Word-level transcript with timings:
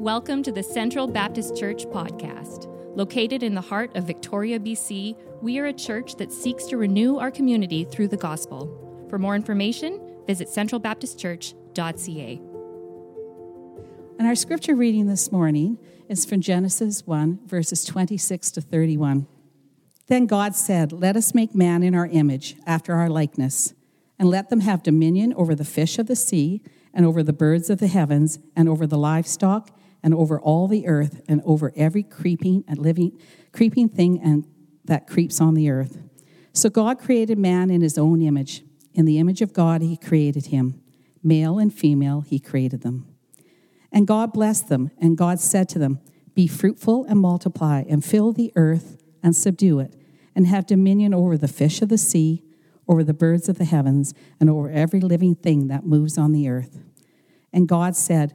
Welcome 0.00 0.44
to 0.44 0.52
the 0.52 0.62
Central 0.62 1.08
Baptist 1.08 1.56
Church 1.56 1.84
podcast. 1.86 2.68
Located 2.94 3.42
in 3.42 3.56
the 3.56 3.60
heart 3.60 3.96
of 3.96 4.04
Victoria, 4.04 4.60
BC, 4.60 5.16
we 5.42 5.58
are 5.58 5.66
a 5.66 5.72
church 5.72 6.14
that 6.18 6.30
seeks 6.30 6.66
to 6.66 6.76
renew 6.76 7.16
our 7.16 7.32
community 7.32 7.82
through 7.82 8.06
the 8.06 8.16
gospel. 8.16 9.06
For 9.10 9.18
more 9.18 9.34
information, 9.34 10.00
visit 10.24 10.46
centralbaptistchurch.ca. 10.46 12.40
And 14.20 14.28
our 14.28 14.36
scripture 14.36 14.76
reading 14.76 15.08
this 15.08 15.32
morning 15.32 15.78
is 16.08 16.24
from 16.24 16.42
Genesis 16.42 17.04
1, 17.04 17.40
verses 17.44 17.84
26 17.84 18.52
to 18.52 18.60
31. 18.60 19.26
Then 20.06 20.26
God 20.26 20.54
said, 20.54 20.92
Let 20.92 21.16
us 21.16 21.34
make 21.34 21.56
man 21.56 21.82
in 21.82 21.96
our 21.96 22.06
image, 22.06 22.54
after 22.64 22.94
our 22.94 23.10
likeness, 23.10 23.74
and 24.16 24.30
let 24.30 24.48
them 24.48 24.60
have 24.60 24.84
dominion 24.84 25.34
over 25.34 25.56
the 25.56 25.64
fish 25.64 25.98
of 25.98 26.06
the 26.06 26.14
sea, 26.14 26.62
and 26.94 27.04
over 27.04 27.24
the 27.24 27.32
birds 27.32 27.68
of 27.68 27.78
the 27.78 27.88
heavens, 27.88 28.38
and 28.54 28.68
over 28.68 28.86
the 28.86 28.96
livestock, 28.96 29.72
and 30.02 30.14
over 30.14 30.40
all 30.40 30.68
the 30.68 30.86
earth, 30.86 31.20
and 31.28 31.42
over 31.44 31.72
every 31.76 32.02
creeping 32.02 32.64
and 32.68 32.78
living 32.78 33.18
creeping 33.52 33.88
thing 33.88 34.20
and 34.22 34.46
that 34.84 35.06
creeps 35.06 35.40
on 35.40 35.54
the 35.54 35.70
earth. 35.70 35.98
So 36.52 36.70
God 36.70 36.98
created 36.98 37.38
man 37.38 37.70
in 37.70 37.80
his 37.80 37.98
own 37.98 38.22
image. 38.22 38.64
In 38.94 39.04
the 39.04 39.18
image 39.18 39.42
of 39.42 39.52
God 39.52 39.82
he 39.82 39.96
created 39.96 40.46
him. 40.46 40.80
Male 41.22 41.58
and 41.58 41.72
female 41.72 42.22
he 42.22 42.38
created 42.38 42.82
them. 42.82 43.06
And 43.92 44.06
God 44.06 44.32
blessed 44.32 44.68
them, 44.68 44.90
and 44.98 45.16
God 45.16 45.40
said 45.40 45.68
to 45.70 45.78
them, 45.78 46.00
Be 46.34 46.46
fruitful 46.46 47.04
and 47.04 47.18
multiply, 47.18 47.84
and 47.88 48.04
fill 48.04 48.32
the 48.32 48.52
earth 48.54 48.98
and 49.22 49.34
subdue 49.34 49.80
it, 49.80 49.94
and 50.34 50.46
have 50.46 50.66
dominion 50.66 51.14
over 51.14 51.36
the 51.36 51.48
fish 51.48 51.80
of 51.80 51.88
the 51.88 51.98
sea, 51.98 52.42
over 52.86 53.02
the 53.02 53.14
birds 53.14 53.48
of 53.48 53.58
the 53.58 53.64
heavens, 53.64 54.14
and 54.38 54.50
over 54.50 54.70
every 54.70 55.00
living 55.00 55.34
thing 55.34 55.68
that 55.68 55.86
moves 55.86 56.18
on 56.18 56.32
the 56.32 56.48
earth. 56.48 56.82
And 57.52 57.68
God 57.68 57.96
said, 57.96 58.34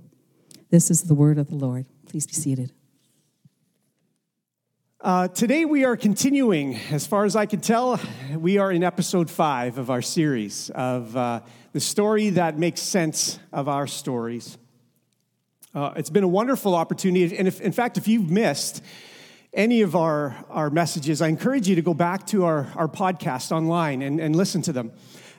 This 0.71 0.89
is 0.89 1.03
the 1.03 1.13
word 1.13 1.37
of 1.37 1.49
the 1.49 1.55
Lord. 1.55 1.85
Please 2.07 2.25
be 2.25 2.31
seated. 2.31 2.71
Uh, 5.01 5.27
today 5.27 5.65
we 5.65 5.83
are 5.83 5.97
continuing, 5.97 6.77
as 6.91 7.05
far 7.05 7.25
as 7.25 7.35
I 7.35 7.45
can 7.45 7.59
tell, 7.59 7.99
we 8.37 8.57
are 8.57 8.71
in 8.71 8.81
episode 8.81 9.29
five 9.29 9.77
of 9.77 9.89
our 9.89 10.01
series 10.01 10.69
of 10.69 11.17
uh, 11.17 11.41
the 11.73 11.81
story 11.81 12.29
that 12.29 12.57
makes 12.57 12.79
sense 12.79 13.37
of 13.51 13.67
our 13.67 13.85
stories. 13.85 14.57
Uh, 15.75 15.91
it's 15.97 16.09
been 16.09 16.23
a 16.23 16.29
wonderful 16.29 16.73
opportunity, 16.73 17.37
and 17.37 17.49
if, 17.49 17.59
in 17.59 17.73
fact, 17.73 17.97
if 17.97 18.07
you've 18.07 18.31
missed 18.31 18.81
any 19.51 19.81
of 19.81 19.93
our, 19.93 20.37
our 20.49 20.69
messages, 20.69 21.21
I 21.21 21.27
encourage 21.27 21.67
you 21.67 21.75
to 21.75 21.81
go 21.81 21.93
back 21.93 22.27
to 22.27 22.45
our, 22.45 22.71
our 22.77 22.87
podcast 22.87 23.51
online 23.51 24.01
and, 24.01 24.21
and 24.21 24.37
listen 24.37 24.61
to 24.61 24.71
them. 24.71 24.93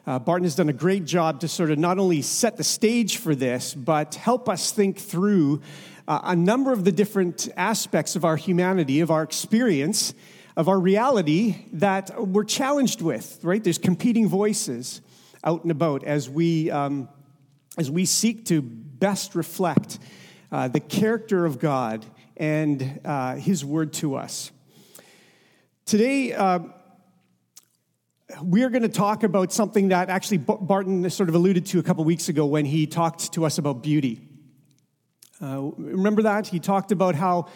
Uh, 0.05 0.19
Barton 0.19 0.43
has 0.45 0.57
done 0.57 0.69
a 0.69 0.73
great 0.73 1.05
job 1.05 1.41
to 1.41 1.49
sort 1.49 1.71
of 1.71 1.79
not 1.79 2.01
only 2.01 2.23
set 2.23 2.57
the 2.57 2.65
stage 2.65 3.19
for 3.19 3.37
this, 3.37 3.73
but 3.73 4.17
help 4.17 4.49
us 4.49 4.73
think 4.73 4.99
through 4.99 5.63
uh, 6.09 6.21
a 6.25 6.35
number 6.35 6.73
of 6.73 6.85
the 6.85 6.91
different 6.91 7.49
aspects 7.57 8.17
of 8.17 8.25
our 8.25 8.37
humanity, 8.37 8.99
of 8.99 9.13
our 9.13 9.23
experience, 9.23 10.13
of 10.57 10.69
our 10.69 10.81
reality 10.81 11.67
that 11.75 12.27
we're 12.29 12.43
challenged 12.43 13.01
with, 13.01 13.39
right? 13.45 13.63
There's 13.63 13.79
competing 13.79 14.29
voices 14.29 15.01
out 15.45 15.63
and 15.63 15.71
about 15.71 16.03
as 16.03 16.29
we, 16.29 16.69
um, 16.69 17.09
as 17.79 17.89
we 17.89 18.05
seek 18.05 18.47
to 18.47 18.61
best 18.61 19.37
reflect 19.37 20.01
uh, 20.51 20.67
the 20.67 20.81
character 20.81 21.47
of 21.47 21.61
God 21.61 22.05
and 22.37 23.01
uh, 23.05 23.37
His 23.37 23.65
word 23.65 23.93
to 23.95 24.17
us. 24.17 24.51
Today, 25.87 26.33
uh, 26.33 26.59
we 28.43 28.63
are 28.63 28.71
going 28.71 28.83
to 28.83 28.89
talk 28.89 29.23
about 29.23 29.53
something 29.53 29.89
that 29.89 30.09
actually 30.09 30.39
Barton 30.39 31.09
sort 31.11 31.29
of 31.29 31.35
alluded 31.35 31.67
to 31.67 31.79
a 31.79 31.83
couple 31.83 32.05
weeks 32.05 32.29
ago 32.29 32.47
when 32.47 32.65
he 32.65 32.87
talked 32.87 33.33
to 33.35 33.45
us 33.45 33.59
about 33.59 33.83
beauty. 33.83 34.21
Uh, 35.41 35.71
remember 35.77 36.23
that? 36.23 36.47
He 36.47 36.61
talked 36.61 36.93
about 36.93 37.15
how 37.15 37.49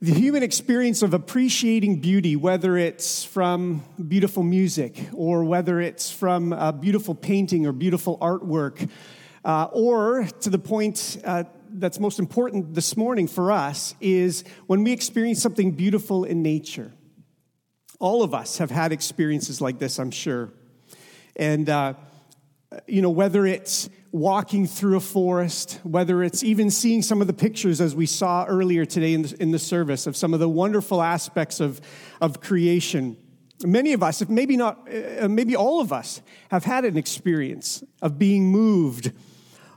the 0.00 0.12
human 0.12 0.42
experience 0.42 1.02
of 1.02 1.14
appreciating 1.14 2.00
beauty, 2.00 2.34
whether 2.34 2.76
it's 2.76 3.24
from 3.24 3.84
beautiful 4.08 4.42
music 4.42 5.08
or 5.12 5.44
whether 5.44 5.80
it's 5.80 6.10
from 6.10 6.52
a 6.52 6.72
beautiful 6.72 7.14
painting 7.14 7.66
or 7.66 7.72
beautiful 7.72 8.18
artwork, 8.18 8.90
uh, 9.44 9.68
or 9.72 10.26
to 10.40 10.50
the 10.50 10.58
point 10.58 11.18
uh, 11.24 11.44
that's 11.70 12.00
most 12.00 12.18
important 12.18 12.74
this 12.74 12.96
morning 12.96 13.28
for 13.28 13.52
us, 13.52 13.94
is 14.00 14.42
when 14.66 14.82
we 14.82 14.92
experience 14.92 15.40
something 15.40 15.70
beautiful 15.70 16.24
in 16.24 16.42
nature. 16.42 16.92
All 18.02 18.24
of 18.24 18.34
us 18.34 18.58
have 18.58 18.72
had 18.72 18.90
experiences 18.90 19.60
like 19.60 19.78
this, 19.78 20.00
I'm 20.00 20.10
sure. 20.10 20.50
And, 21.36 21.68
uh, 21.68 21.94
you 22.88 23.00
know, 23.00 23.10
whether 23.10 23.46
it's 23.46 23.88
walking 24.10 24.66
through 24.66 24.96
a 24.96 25.00
forest, 25.00 25.78
whether 25.84 26.24
it's 26.24 26.42
even 26.42 26.68
seeing 26.68 27.00
some 27.00 27.20
of 27.20 27.28
the 27.28 27.32
pictures 27.32 27.80
as 27.80 27.94
we 27.94 28.06
saw 28.06 28.44
earlier 28.46 28.84
today 28.84 29.14
in 29.14 29.22
the, 29.22 29.36
in 29.40 29.50
the 29.52 29.58
service 29.58 30.08
of 30.08 30.16
some 30.16 30.34
of 30.34 30.40
the 30.40 30.48
wonderful 30.48 31.00
aspects 31.00 31.60
of, 31.60 31.80
of 32.20 32.40
creation. 32.40 33.16
Many 33.64 33.92
of 33.92 34.02
us, 34.02 34.20
if 34.20 34.28
maybe 34.28 34.56
not, 34.56 34.88
uh, 35.20 35.28
maybe 35.28 35.54
all 35.54 35.80
of 35.80 35.92
us, 35.92 36.22
have 36.50 36.64
had 36.64 36.84
an 36.84 36.96
experience 36.96 37.84
of 38.02 38.18
being 38.18 38.46
moved, 38.50 39.12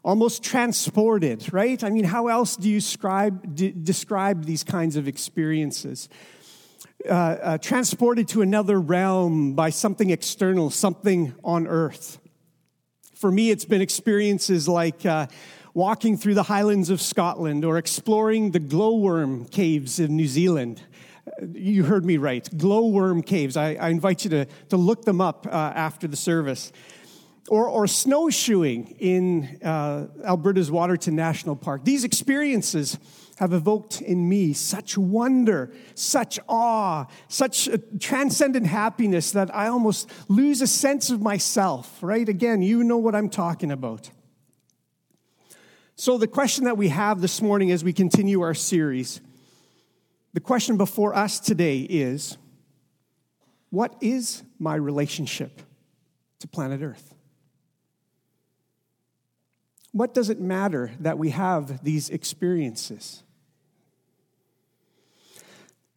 almost 0.04 0.42
transported, 0.42 1.54
right? 1.54 1.84
I 1.84 1.92
mean, 1.92 2.06
how 2.06 2.30
else 2.30 2.56
do 2.56 2.68
you 2.70 2.80
describe, 2.80 3.56
d- 3.56 3.72
describe 3.72 4.46
these 4.46 4.64
kinds 4.64 4.96
of 4.96 5.08
experiences? 5.08 6.10
Uh, 7.08 7.14
uh, 7.14 7.58
transported 7.60 8.28
to 8.28 8.42
another 8.42 8.80
realm 8.80 9.54
by 9.54 9.70
something 9.70 10.10
external, 10.10 10.72
something 10.72 11.36
on 11.44 11.68
earth. 11.68 12.18
For 13.14 13.30
me, 13.30 13.52
it's 13.52 13.66
been 13.66 13.82
experiences 13.82 14.68
like 14.68 15.06
uh, 15.06 15.28
walking 15.76 16.18
through 16.18 16.34
the 16.34 16.44
highlands 16.44 16.90
of 16.90 17.00
Scotland 17.00 17.64
or 17.64 17.78
exploring 17.78 18.52
the 18.52 18.60
glowworm 18.60 19.46
caves 19.46 20.00
in 20.00 20.16
New 20.16 20.26
Zealand. 20.26 20.82
You 21.54 21.84
heard 21.84 22.06
me 22.06 22.18
right, 22.18 22.50
glowworm 22.58 23.22
caves. 23.22 23.56
I, 23.56 23.76
I 23.76 23.90
invite 23.90 24.24
you 24.24 24.32
to, 24.32 24.46
to 24.70 24.78
look 24.78 25.06
them 25.06 25.22
up 25.22 25.46
uh, 25.46 25.52
after 25.52 26.08
the 26.08 26.18
service. 26.18 26.72
Or, 27.50 27.68
or 27.68 27.86
snowshoeing 27.86 28.96
in 28.98 29.60
uh, 29.64 30.08
Alberta's 30.24 30.72
Waterton 30.72 31.16
National 31.16 31.56
Park. 31.56 31.84
These 31.84 32.04
experiences 32.04 32.98
have 33.38 33.54
evoked 33.54 34.02
in 34.02 34.28
me 34.30 34.54
such 34.54 34.98
wonder, 34.98 35.72
such 35.94 36.40
awe, 36.48 37.06
such 37.28 37.70
transcendent 38.00 38.68
happiness 38.68 39.32
that 39.32 39.54
I 39.54 39.68
almost 39.68 40.10
lose 40.30 40.62
a 40.62 40.68
sense 40.68 41.10
of 41.10 41.22
myself, 41.22 42.02
right? 42.02 42.28
Again, 42.28 42.62
you 42.62 42.84
know 42.84 42.98
what 42.98 43.14
I'm 43.16 43.30
talking 43.30 43.72
about. 43.72 44.10
So, 45.98 46.18
the 46.18 46.28
question 46.28 46.66
that 46.66 46.78
we 46.78 46.90
have 46.90 47.22
this 47.22 47.42
morning 47.42 47.72
as 47.72 47.84
we 47.84 47.94
continue 47.94 48.42
our 48.42 48.54
series, 48.54 49.22
the 50.34 50.42
question 50.42 50.78
before 50.78 51.16
us 51.16 51.40
today 51.40 51.80
is 51.80 52.38
what 53.70 53.96
is 54.02 54.44
my 54.60 54.76
relationship 54.76 55.62
to 56.40 56.48
planet 56.48 56.82
Earth? 56.82 57.14
What 59.92 60.14
does 60.14 60.30
it 60.30 60.42
matter 60.42 60.92
that 61.00 61.18
we 61.18 61.30
have 61.30 61.84
these 61.84 62.10
experiences? 62.10 63.24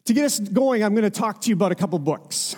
To 0.09 0.15
get 0.15 0.25
us 0.25 0.41
going, 0.41 0.83
I'm 0.83 0.95
going 0.95 1.05
to 1.05 1.11
talk 1.11 1.43
to 1.43 1.51
you 1.51 1.55
about 1.55 1.71
a 1.71 1.75
couple 1.75 1.99
books. 1.99 2.57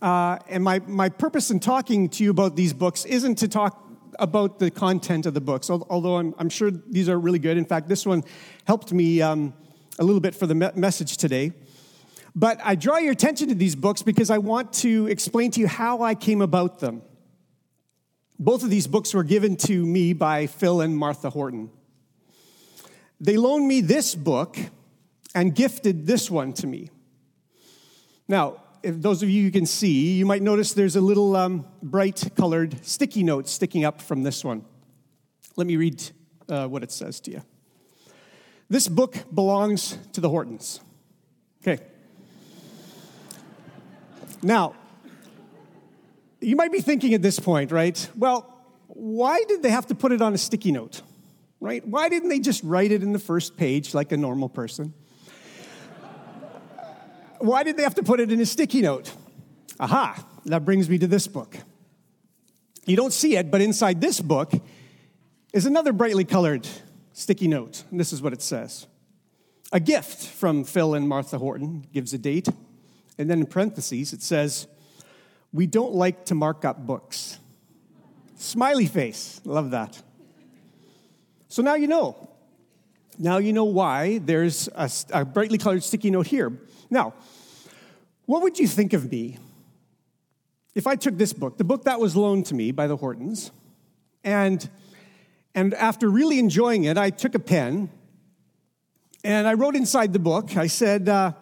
Uh, 0.00 0.38
and 0.48 0.64
my, 0.64 0.78
my 0.86 1.10
purpose 1.10 1.50
in 1.50 1.60
talking 1.60 2.08
to 2.08 2.24
you 2.24 2.30
about 2.30 2.56
these 2.56 2.72
books 2.72 3.04
isn't 3.04 3.34
to 3.40 3.46
talk 3.46 3.86
about 4.18 4.58
the 4.58 4.70
content 4.70 5.26
of 5.26 5.34
the 5.34 5.42
books, 5.42 5.68
although 5.68 6.16
I'm, 6.16 6.34
I'm 6.38 6.48
sure 6.48 6.70
these 6.70 7.10
are 7.10 7.20
really 7.20 7.38
good. 7.38 7.58
In 7.58 7.66
fact, 7.66 7.86
this 7.86 8.06
one 8.06 8.24
helped 8.66 8.94
me 8.94 9.20
um, 9.20 9.52
a 9.98 10.04
little 10.04 10.22
bit 10.22 10.34
for 10.34 10.46
the 10.46 10.54
me- 10.54 10.70
message 10.74 11.18
today. 11.18 11.52
But 12.34 12.58
I 12.64 12.74
draw 12.74 12.96
your 12.96 13.12
attention 13.12 13.48
to 13.48 13.54
these 13.54 13.76
books 13.76 14.00
because 14.00 14.30
I 14.30 14.38
want 14.38 14.72
to 14.84 15.06
explain 15.06 15.50
to 15.50 15.60
you 15.60 15.68
how 15.68 16.00
I 16.00 16.14
came 16.14 16.40
about 16.40 16.80
them. 16.80 17.02
Both 18.38 18.64
of 18.64 18.70
these 18.70 18.86
books 18.86 19.12
were 19.12 19.22
given 19.22 19.56
to 19.56 19.84
me 19.84 20.14
by 20.14 20.46
Phil 20.46 20.80
and 20.80 20.96
Martha 20.96 21.28
Horton. 21.28 21.68
They 23.20 23.36
loaned 23.36 23.68
me 23.68 23.82
this 23.82 24.14
book 24.14 24.56
and 25.36 25.54
gifted 25.54 26.06
this 26.06 26.30
one 26.30 26.54
to 26.54 26.66
me. 26.66 26.88
Now, 28.26 28.62
if 28.82 29.02
those 29.02 29.22
of 29.22 29.28
you 29.28 29.42
who 29.42 29.50
can 29.50 29.66
see, 29.66 30.14
you 30.14 30.24
might 30.24 30.40
notice 30.40 30.72
there's 30.72 30.96
a 30.96 31.00
little 31.00 31.36
um, 31.36 31.66
bright 31.82 32.30
colored 32.34 32.82
sticky 32.84 33.22
note 33.22 33.46
sticking 33.46 33.84
up 33.84 34.00
from 34.00 34.22
this 34.22 34.42
one. 34.42 34.64
Let 35.54 35.66
me 35.66 35.76
read 35.76 36.02
uh, 36.48 36.66
what 36.68 36.82
it 36.82 36.90
says 36.90 37.20
to 37.20 37.32
you. 37.32 37.42
This 38.70 38.88
book 38.88 39.14
belongs 39.32 39.98
to 40.14 40.22
the 40.22 40.30
Hortons. 40.30 40.80
Okay. 41.60 41.84
Now, 44.42 44.74
you 46.40 46.56
might 46.56 46.72
be 46.72 46.80
thinking 46.80 47.12
at 47.12 47.20
this 47.20 47.38
point, 47.38 47.72
right? 47.72 48.08
Well, 48.16 48.50
why 48.86 49.44
did 49.46 49.62
they 49.62 49.70
have 49.70 49.86
to 49.88 49.94
put 49.94 50.12
it 50.12 50.22
on 50.22 50.32
a 50.32 50.38
sticky 50.38 50.72
note? 50.72 51.02
Right? 51.60 51.86
Why 51.86 52.08
didn't 52.08 52.30
they 52.30 52.38
just 52.38 52.62
write 52.64 52.90
it 52.90 53.02
in 53.02 53.12
the 53.12 53.18
first 53.18 53.58
page 53.58 53.92
like 53.92 54.12
a 54.12 54.16
normal 54.16 54.48
person? 54.48 54.94
Why 57.38 57.62
did 57.62 57.76
they 57.76 57.82
have 57.82 57.94
to 57.96 58.02
put 58.02 58.20
it 58.20 58.30
in 58.32 58.40
a 58.40 58.46
sticky 58.46 58.82
note? 58.82 59.12
Aha, 59.78 60.24
that 60.46 60.64
brings 60.64 60.88
me 60.88 60.98
to 60.98 61.06
this 61.06 61.26
book. 61.26 61.56
You 62.86 62.96
don't 62.96 63.12
see 63.12 63.36
it, 63.36 63.50
but 63.50 63.60
inside 63.60 64.00
this 64.00 64.20
book 64.20 64.52
is 65.52 65.66
another 65.66 65.92
brightly 65.92 66.24
colored 66.24 66.66
sticky 67.12 67.48
note. 67.48 67.84
And 67.90 67.98
this 67.98 68.12
is 68.12 68.22
what 68.22 68.32
it 68.32 68.42
says 68.42 68.86
A 69.72 69.80
gift 69.80 70.26
from 70.28 70.64
Phil 70.64 70.94
and 70.94 71.08
Martha 71.08 71.38
Horton 71.38 71.86
gives 71.92 72.12
a 72.14 72.18
date. 72.18 72.48
And 73.18 73.30
then 73.30 73.40
in 73.40 73.46
parentheses, 73.46 74.12
it 74.12 74.22
says, 74.22 74.66
We 75.52 75.66
don't 75.66 75.94
like 75.94 76.26
to 76.26 76.34
mark 76.34 76.64
up 76.64 76.86
books. 76.86 77.38
Smiley 78.36 78.86
face. 78.86 79.40
Love 79.44 79.70
that. 79.70 80.00
So 81.48 81.62
now 81.62 81.74
you 81.74 81.86
know. 81.86 82.28
Now 83.18 83.38
you 83.38 83.52
know 83.52 83.64
why 83.64 84.18
there's 84.18 84.68
a, 84.74 84.90
a 85.12 85.24
brightly 85.24 85.56
colored 85.58 85.82
sticky 85.82 86.10
note 86.10 86.26
here. 86.26 86.52
Now, 86.90 87.14
what 88.26 88.42
would 88.42 88.58
you 88.58 88.66
think 88.66 88.92
of 88.92 89.10
me 89.10 89.38
if 90.74 90.86
I 90.86 90.94
took 90.96 91.16
this 91.16 91.32
book, 91.32 91.56
the 91.56 91.64
book 91.64 91.84
that 91.84 92.00
was 92.00 92.14
loaned 92.16 92.46
to 92.46 92.54
me 92.54 92.70
by 92.70 92.86
the 92.86 92.96
Hortons, 92.96 93.50
and, 94.22 94.68
and 95.54 95.72
after 95.74 96.08
really 96.08 96.38
enjoying 96.38 96.84
it, 96.84 96.98
I 96.98 97.10
took 97.10 97.34
a 97.34 97.38
pen 97.38 97.88
and 99.24 99.48
I 99.48 99.54
wrote 99.54 99.74
inside 99.74 100.12
the 100.12 100.18
book, 100.18 100.56
I 100.56 100.68
said, 100.68 101.08
uh, 101.08 101.32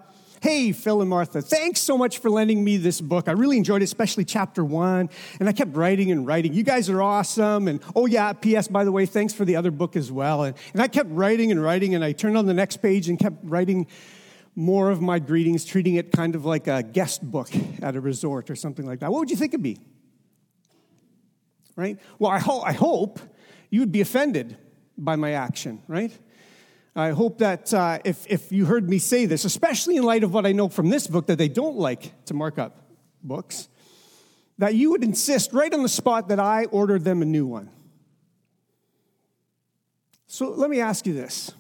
Hey, 0.40 0.72
Phil 0.72 1.00
and 1.00 1.08
Martha, 1.08 1.40
thanks 1.40 1.80
so 1.80 1.96
much 1.96 2.18
for 2.18 2.28
lending 2.28 2.62
me 2.62 2.76
this 2.76 3.00
book. 3.00 3.28
I 3.28 3.32
really 3.32 3.56
enjoyed 3.56 3.80
it, 3.80 3.86
especially 3.86 4.26
chapter 4.26 4.62
one. 4.62 5.08
And 5.40 5.48
I 5.48 5.52
kept 5.52 5.74
writing 5.74 6.10
and 6.10 6.26
writing. 6.26 6.52
You 6.52 6.62
guys 6.62 6.90
are 6.90 7.00
awesome. 7.00 7.66
And 7.66 7.80
oh, 7.96 8.04
yeah, 8.04 8.30
P.S., 8.34 8.68
by 8.68 8.84
the 8.84 8.92
way, 8.92 9.06
thanks 9.06 9.32
for 9.32 9.46
the 9.46 9.56
other 9.56 9.70
book 9.70 9.96
as 9.96 10.12
well. 10.12 10.44
And, 10.44 10.54
and 10.74 10.82
I 10.82 10.88
kept 10.88 11.08
writing 11.10 11.50
and 11.50 11.62
writing. 11.62 11.94
And 11.94 12.04
I 12.04 12.12
turned 12.12 12.36
on 12.36 12.44
the 12.44 12.52
next 12.52 12.78
page 12.78 13.08
and 13.08 13.18
kept 13.18 13.36
writing 13.42 13.86
more 14.56 14.90
of 14.90 15.00
my 15.00 15.18
greetings, 15.18 15.64
treating 15.64 15.96
it 15.96 16.12
kind 16.12 16.34
of 16.34 16.44
like 16.44 16.66
a 16.66 16.82
guest 16.82 17.22
book 17.22 17.50
at 17.82 17.96
a 17.96 18.00
resort 18.00 18.50
or 18.50 18.56
something 18.56 18.86
like 18.86 19.00
that. 19.00 19.10
What 19.10 19.20
would 19.20 19.30
you 19.30 19.36
think 19.36 19.54
of 19.54 19.60
me? 19.60 19.78
Right? 21.76 21.98
Well, 22.18 22.30
I, 22.30 22.38
ho- 22.38 22.62
I 22.62 22.72
hope 22.72 23.18
you 23.70 23.80
would 23.80 23.92
be 23.92 24.00
offended 24.00 24.56
by 24.96 25.16
my 25.16 25.32
action, 25.32 25.82
right? 25.88 26.16
I 26.94 27.10
hope 27.10 27.38
that 27.38 27.74
uh, 27.74 27.98
if, 28.04 28.24
if 28.28 28.52
you 28.52 28.66
heard 28.66 28.88
me 28.88 28.98
say 28.98 29.26
this, 29.26 29.44
especially 29.44 29.96
in 29.96 30.04
light 30.04 30.22
of 30.22 30.32
what 30.32 30.46
I 30.46 30.52
know 30.52 30.68
from 30.68 30.90
this 30.90 31.08
book 31.08 31.26
that 31.26 31.38
they 31.38 31.48
don't 31.48 31.76
like 31.76 32.24
to 32.26 32.34
mark 32.34 32.58
up 32.58 32.86
books, 33.22 33.68
that 34.58 34.76
you 34.76 34.92
would 34.92 35.02
insist 35.02 35.52
right 35.52 35.72
on 35.74 35.82
the 35.82 35.88
spot 35.88 36.28
that 36.28 36.38
I 36.38 36.66
order 36.66 37.00
them 37.00 37.22
a 37.22 37.24
new 37.24 37.46
one. 37.46 37.70
So 40.28 40.50
let 40.50 40.70
me 40.70 40.80
ask 40.80 41.06
you 41.06 41.12
this 41.12 41.52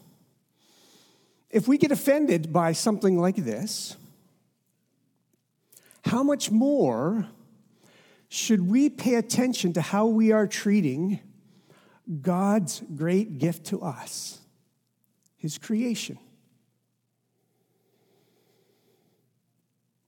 if 1.54 1.68
we 1.68 1.78
get 1.78 1.92
offended 1.92 2.52
by 2.52 2.72
something 2.72 3.16
like 3.16 3.36
this, 3.36 3.96
how 6.04 6.24
much 6.24 6.50
more 6.50 7.28
should 8.28 8.68
we 8.68 8.90
pay 8.90 9.14
attention 9.14 9.72
to 9.74 9.80
how 9.80 10.06
we 10.06 10.32
are 10.32 10.48
treating 10.48 11.20
God's 12.20 12.82
great 12.96 13.38
gift 13.38 13.66
to 13.66 13.80
us, 13.80 14.40
His 15.36 15.56
creation? 15.56 16.18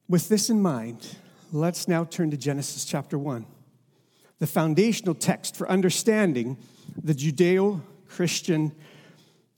With 0.08 0.28
this 0.28 0.50
in 0.50 0.60
mind, 0.60 1.16
let's 1.52 1.86
now 1.86 2.02
turn 2.02 2.32
to 2.32 2.36
Genesis 2.36 2.84
chapter 2.84 3.16
1, 3.16 3.46
the 4.40 4.48
foundational 4.48 5.14
text 5.14 5.54
for 5.54 5.70
understanding 5.70 6.58
the 7.00 7.14
Judeo 7.14 7.82
Christian 8.08 8.72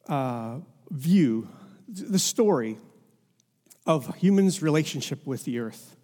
uh, 0.06 0.58
view 0.90 1.49
the 1.88 2.19
story 2.19 2.76
of 3.87 4.14
humans' 4.17 4.62
relationship 4.62 5.26
with 5.26 5.44
the 5.44 5.58
earth. 5.58 5.96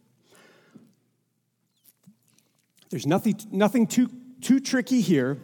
There's 2.91 3.07
nothing, 3.07 3.39
nothing 3.51 3.87
too, 3.87 4.11
too 4.41 4.61
tricky 4.61 5.01
here. 5.01 5.39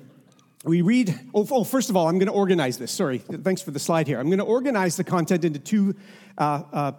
We 0.65 0.83
read, 0.83 1.19
oh, 1.35 1.47
oh 1.51 1.65
first 1.65 1.91
of 1.91 1.97
all, 1.97 2.09
I'm 2.09 2.19
going 2.19 2.29
to 2.29 2.33
organize 2.33 2.79
this. 2.79 2.91
Sorry, 2.91 3.19
thanks 3.19 3.61
for 3.61 3.71
the 3.71 3.79
slide 3.79 4.07
here. 4.07 4.19
I'm 4.19 4.27
going 4.27 4.39
to 4.39 4.45
organize 4.45 4.97
the 4.97 5.05
content 5.05 5.45
into 5.45 5.59
two 5.59 5.95
uh, 6.39 6.63
uh, 6.73 6.93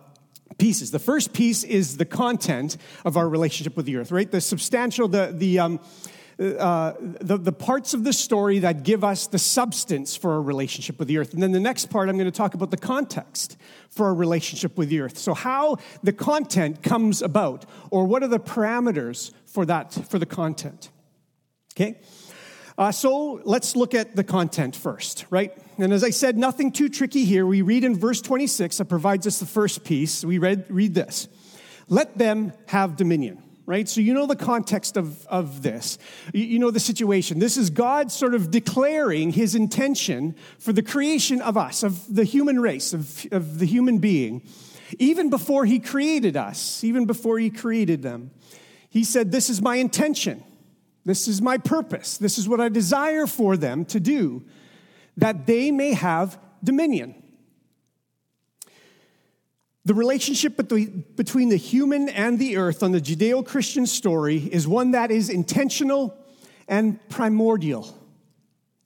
pieces. 0.57 0.91
The 0.91 0.99
first 0.99 1.33
piece 1.33 1.63
is 1.63 1.97
the 1.97 2.05
content 2.05 2.77
of 3.05 3.17
our 3.17 3.27
relationship 3.27 3.75
with 3.75 3.85
the 3.85 3.97
earth, 3.97 4.11
right? 4.11 4.29
The 4.29 4.41
substantial, 4.41 5.07
the, 5.07 5.33
the, 5.35 5.59
um, 5.59 5.79
uh, 6.39 6.93
the, 6.99 7.37
the 7.37 7.51
parts 7.51 7.93
of 7.93 8.03
the 8.03 8.13
story 8.13 8.59
that 8.59 8.83
give 8.83 9.03
us 9.03 9.27
the 9.27 9.39
substance 9.39 10.15
for 10.15 10.31
our 10.33 10.41
relationship 10.41 10.97
with 10.97 11.07
the 11.07 11.17
earth. 11.17 11.33
And 11.33 11.43
then 11.43 11.51
the 11.51 11.59
next 11.59 11.89
part, 11.89 12.09
I'm 12.09 12.17
going 12.17 12.31
to 12.31 12.35
talk 12.35 12.53
about 12.53 12.71
the 12.71 12.77
context 12.77 13.57
for 13.89 14.07
our 14.07 14.13
relationship 14.13 14.77
with 14.77 14.89
the 14.89 15.01
earth. 15.01 15.17
So, 15.17 15.33
how 15.33 15.77
the 16.03 16.13
content 16.13 16.81
comes 16.81 17.21
about, 17.21 17.65
or 17.89 18.05
what 18.05 18.23
are 18.23 18.27
the 18.27 18.39
parameters 18.39 19.31
for 19.45 19.65
that, 19.65 19.93
for 19.93 20.17
the 20.17 20.25
content. 20.25 20.89
Okay? 21.75 21.99
Uh, 22.77 22.91
so 22.91 23.41
let's 23.43 23.75
look 23.75 23.93
at 23.93 24.15
the 24.15 24.23
content 24.23 24.75
first, 24.75 25.25
right? 25.29 25.55
And 25.77 25.93
as 25.93 26.03
I 26.03 26.09
said, 26.09 26.37
nothing 26.37 26.71
too 26.71 26.89
tricky 26.89 27.25
here. 27.25 27.45
We 27.45 27.61
read 27.61 27.83
in 27.83 27.97
verse 27.97 28.21
26 28.21 28.77
that 28.77 28.85
provides 28.85 29.27
us 29.27 29.39
the 29.39 29.45
first 29.45 29.83
piece. 29.83 30.23
We 30.23 30.37
read, 30.37 30.65
read 30.69 30.93
this 30.93 31.27
Let 31.89 32.17
them 32.17 32.53
have 32.67 32.95
dominion 32.95 33.43
right? 33.65 33.87
So 33.87 34.01
you 34.01 34.13
know 34.13 34.25
the 34.25 34.35
context 34.35 34.97
of, 34.97 35.25
of 35.27 35.61
this. 35.61 35.97
You, 36.33 36.43
you 36.43 36.59
know 36.59 36.71
the 36.71 36.79
situation. 36.79 37.39
This 37.39 37.57
is 37.57 37.69
God 37.69 38.11
sort 38.11 38.33
of 38.33 38.51
declaring 38.51 39.31
his 39.31 39.55
intention 39.55 40.35
for 40.59 40.73
the 40.73 40.83
creation 40.83 41.41
of 41.41 41.57
us, 41.57 41.83
of 41.83 42.13
the 42.13 42.23
human 42.23 42.59
race, 42.59 42.93
of, 42.93 43.25
of 43.31 43.59
the 43.59 43.65
human 43.65 43.99
being, 43.99 44.47
even 44.99 45.29
before 45.29 45.65
he 45.65 45.79
created 45.79 46.35
us, 46.35 46.83
even 46.83 47.05
before 47.05 47.39
he 47.39 47.49
created 47.49 48.01
them. 48.01 48.31
He 48.89 49.03
said, 49.03 49.31
This 49.31 49.49
is 49.49 49.61
my 49.61 49.77
intention. 49.77 50.43
This 51.05 51.27
is 51.27 51.41
my 51.41 51.57
purpose. 51.57 52.17
This 52.17 52.37
is 52.37 52.47
what 52.47 52.61
I 52.61 52.69
desire 52.69 53.25
for 53.25 53.57
them 53.57 53.85
to 53.85 53.99
do, 53.99 54.43
that 55.17 55.47
they 55.47 55.71
may 55.71 55.93
have 55.93 56.37
dominion. 56.63 57.20
The 59.83 59.93
relationship 59.95 60.57
between 60.57 61.49
the 61.49 61.57
human 61.57 62.07
and 62.09 62.37
the 62.37 62.57
earth 62.57 62.83
on 62.83 62.91
the 62.91 63.01
Judeo 63.01 63.43
Christian 63.43 63.87
story 63.87 64.37
is 64.37 64.67
one 64.67 64.91
that 64.91 65.09
is 65.09 65.29
intentional 65.29 66.15
and 66.67 66.99
primordial. 67.09 67.97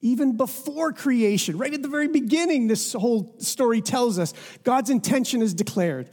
Even 0.01 0.37
before 0.37 0.93
creation, 0.93 1.57
right 1.57 1.73
at 1.73 1.81
the 1.81 1.89
very 1.89 2.07
beginning, 2.07 2.67
this 2.67 2.93
whole 2.93 3.35
story 3.39 3.81
tells 3.81 4.19
us 4.19 4.33
God's 4.63 4.89
intention 4.89 5.41
is 5.41 5.53
declared 5.53 6.09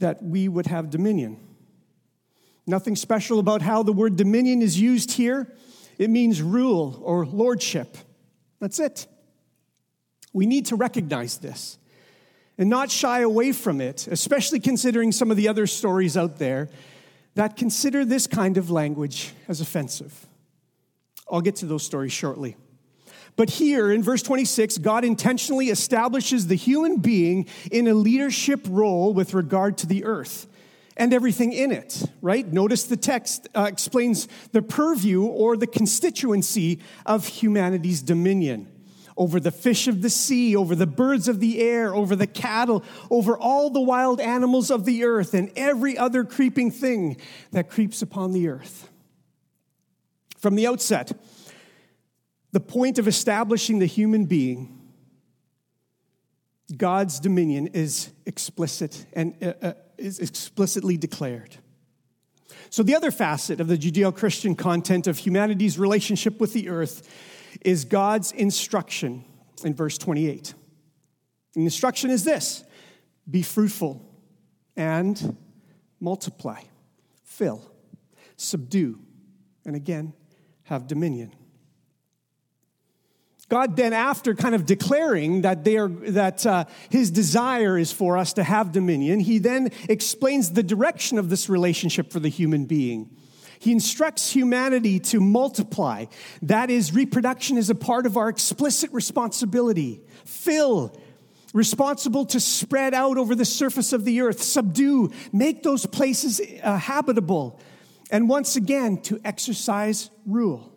that 0.00 0.22
we 0.22 0.46
would 0.46 0.66
have 0.66 0.90
dominion. 0.90 1.38
Nothing 2.66 2.96
special 2.96 3.38
about 3.38 3.62
how 3.62 3.82
the 3.82 3.92
word 3.92 4.16
dominion 4.16 4.60
is 4.60 4.78
used 4.78 5.12
here. 5.12 5.54
It 5.96 6.10
means 6.10 6.42
rule 6.42 7.00
or 7.02 7.24
lordship. 7.24 7.96
That's 8.60 8.78
it. 8.78 9.06
We 10.34 10.44
need 10.44 10.66
to 10.66 10.76
recognize 10.76 11.38
this 11.38 11.78
and 12.58 12.68
not 12.68 12.90
shy 12.90 13.20
away 13.20 13.52
from 13.52 13.80
it, 13.80 14.08
especially 14.08 14.58
considering 14.58 15.12
some 15.12 15.30
of 15.30 15.36
the 15.36 15.48
other 15.48 15.66
stories 15.66 16.16
out 16.16 16.38
there 16.38 16.68
that 17.36 17.56
consider 17.56 18.04
this 18.04 18.26
kind 18.26 18.58
of 18.58 18.68
language 18.68 19.32
as 19.46 19.60
offensive. 19.60 20.26
I'll 21.30 21.40
get 21.40 21.56
to 21.56 21.66
those 21.66 21.84
stories 21.84 22.12
shortly. 22.12 22.56
But 23.36 23.50
here 23.50 23.92
in 23.92 24.02
verse 24.02 24.22
26, 24.22 24.78
God 24.78 25.04
intentionally 25.04 25.68
establishes 25.68 26.48
the 26.48 26.56
human 26.56 26.96
being 26.96 27.46
in 27.70 27.86
a 27.86 27.94
leadership 27.94 28.66
role 28.68 29.14
with 29.14 29.34
regard 29.34 29.78
to 29.78 29.86
the 29.86 30.04
earth 30.04 30.48
and 30.96 31.14
everything 31.14 31.52
in 31.52 31.70
it, 31.70 32.02
right? 32.20 32.44
Notice 32.44 32.82
the 32.82 32.96
text 32.96 33.48
uh, 33.54 33.68
explains 33.70 34.26
the 34.50 34.62
purview 34.62 35.22
or 35.22 35.56
the 35.56 35.68
constituency 35.68 36.80
of 37.06 37.28
humanity's 37.28 38.02
dominion 38.02 38.66
over 39.18 39.40
the 39.40 39.50
fish 39.50 39.88
of 39.88 40.00
the 40.00 40.08
sea, 40.08 40.56
over 40.56 40.74
the 40.74 40.86
birds 40.86 41.28
of 41.28 41.40
the 41.40 41.60
air, 41.60 41.94
over 41.94 42.16
the 42.16 42.26
cattle, 42.26 42.84
over 43.10 43.36
all 43.36 43.68
the 43.68 43.80
wild 43.80 44.20
animals 44.20 44.70
of 44.70 44.84
the 44.84 45.04
earth, 45.04 45.34
and 45.34 45.50
every 45.56 45.98
other 45.98 46.24
creeping 46.24 46.70
thing 46.70 47.16
that 47.50 47.68
creeps 47.68 48.00
upon 48.00 48.32
the 48.32 48.48
earth. 48.48 48.88
From 50.38 50.54
the 50.54 50.68
outset, 50.68 51.12
the 52.52 52.60
point 52.60 52.98
of 52.98 53.08
establishing 53.08 53.80
the 53.80 53.86
human 53.86 54.24
being, 54.24 54.74
God's 56.76 57.18
dominion 57.18 57.66
is 57.68 58.10
explicit 58.24 59.04
and 59.14 59.34
uh, 59.42 59.52
uh, 59.60 59.72
is 59.96 60.20
explicitly 60.20 60.96
declared. 60.96 61.56
So, 62.70 62.82
the 62.82 62.94
other 62.94 63.10
facet 63.10 63.60
of 63.60 63.66
the 63.66 63.78
Judeo 63.78 64.14
Christian 64.14 64.54
content 64.54 65.06
of 65.06 65.18
humanity's 65.18 65.78
relationship 65.78 66.40
with 66.40 66.52
the 66.52 66.68
earth 66.68 67.08
is 67.60 67.84
God's 67.84 68.32
instruction 68.32 69.24
in 69.64 69.74
verse 69.74 69.98
28. 69.98 70.54
The 71.54 71.64
instruction 71.64 72.10
is 72.10 72.24
this 72.24 72.64
be 73.28 73.42
fruitful 73.42 74.04
and 74.76 75.36
multiply, 76.00 76.62
fill, 77.24 77.70
subdue, 78.36 78.98
and 79.64 79.74
again, 79.76 80.12
have 80.64 80.86
dominion. 80.86 81.34
God 83.48 83.76
then, 83.76 83.94
after 83.94 84.34
kind 84.34 84.54
of 84.54 84.66
declaring 84.66 85.42
that, 85.42 85.64
they 85.64 85.78
are, 85.78 85.88
that 85.88 86.44
uh, 86.44 86.66
his 86.90 87.10
desire 87.10 87.78
is 87.78 87.90
for 87.90 88.18
us 88.18 88.34
to 88.34 88.44
have 88.44 88.72
dominion, 88.72 89.20
he 89.20 89.38
then 89.38 89.70
explains 89.88 90.52
the 90.52 90.62
direction 90.62 91.18
of 91.18 91.30
this 91.30 91.48
relationship 91.48 92.12
for 92.12 92.20
the 92.20 92.28
human 92.28 92.66
being. 92.66 93.16
He 93.58 93.72
instructs 93.72 94.30
humanity 94.30 95.00
to 95.00 95.20
multiply. 95.20 96.06
That 96.42 96.70
is, 96.70 96.94
reproduction 96.94 97.56
is 97.56 97.70
a 97.70 97.74
part 97.74 98.06
of 98.06 98.16
our 98.16 98.28
explicit 98.28 98.92
responsibility. 98.92 100.00
Fill, 100.24 100.96
responsible 101.52 102.26
to 102.26 102.40
spread 102.40 102.94
out 102.94 103.18
over 103.18 103.34
the 103.34 103.44
surface 103.44 103.92
of 103.92 104.04
the 104.04 104.20
earth, 104.20 104.42
subdue, 104.42 105.10
make 105.32 105.62
those 105.62 105.86
places 105.86 106.40
uh, 106.62 106.78
habitable, 106.78 107.60
and 108.10 108.28
once 108.28 108.56
again, 108.56 109.00
to 109.02 109.20
exercise 109.24 110.10
rule. 110.26 110.72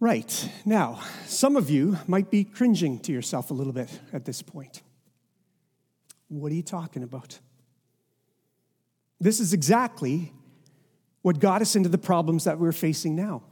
Right. 0.00 0.50
Now, 0.64 1.00
some 1.26 1.56
of 1.56 1.70
you 1.70 1.98
might 2.06 2.30
be 2.30 2.44
cringing 2.44 2.98
to 3.00 3.12
yourself 3.12 3.50
a 3.50 3.54
little 3.54 3.72
bit 3.72 3.88
at 4.12 4.24
this 4.24 4.42
point. 4.42 4.82
What 6.28 6.52
are 6.52 6.54
you 6.54 6.62
talking 6.62 7.02
about? 7.02 7.38
This 9.20 9.40
is 9.40 9.52
exactly 9.52 10.32
what 11.22 11.38
got 11.38 11.62
us 11.62 11.76
into 11.76 11.88
the 11.88 11.98
problems 11.98 12.44
that 12.44 12.58
we're 12.58 12.72
facing 12.72 13.16
now 13.16 13.42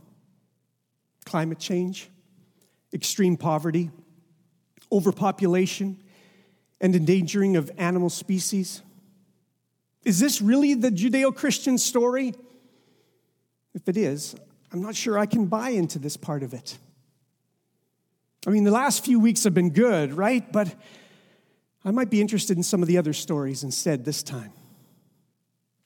climate 1.25 1.59
change, 1.59 2.11
extreme 2.92 3.37
poverty, 3.37 3.90
overpopulation, 4.90 5.97
and 6.81 6.97
endangering 6.97 7.57
of 7.57 7.71
animal 7.78 8.11
species. 8.11 8.83
Is 10.04 10.19
this 10.19 10.42
really 10.42 10.75
the 10.75 10.90
Judeo 10.90 11.35
Christian 11.35 11.78
story? 11.78 12.35
If 13.73 13.88
it 13.88 13.97
is, 13.97 14.35
I'm 14.73 14.83
not 14.83 14.97
sure 14.97 15.19
I 15.19 15.26
can 15.26 15.47
buy 15.47 15.71
into 15.71 15.99
this 15.99 16.16
part 16.16 16.42
of 16.42 16.52
it. 16.52 16.76
I 18.47 18.50
mean, 18.50 18.64
the 18.64 18.73
last 18.73 19.04
few 19.04 19.21
weeks 19.21 19.45
have 19.45 19.54
been 19.54 19.71
good, 19.71 20.12
right? 20.12 20.50
But 20.52 20.75
I 21.85 21.92
might 21.92 22.11
be 22.11 22.21
interested 22.21 22.57
in 22.57 22.62
some 22.62 22.83
of 22.83 22.88
the 22.88 22.99
other 22.99 23.12
stories 23.12 23.62
instead 23.62 24.04
this 24.04 24.23
time. 24.23 24.52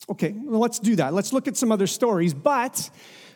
Okay, 0.09 0.33
well, 0.37 0.59
let's 0.59 0.79
do 0.79 0.95
that. 0.95 1.13
Let's 1.13 1.33
look 1.33 1.47
at 1.47 1.57
some 1.57 1.71
other 1.71 1.87
stories, 1.87 2.33
but 2.33 2.89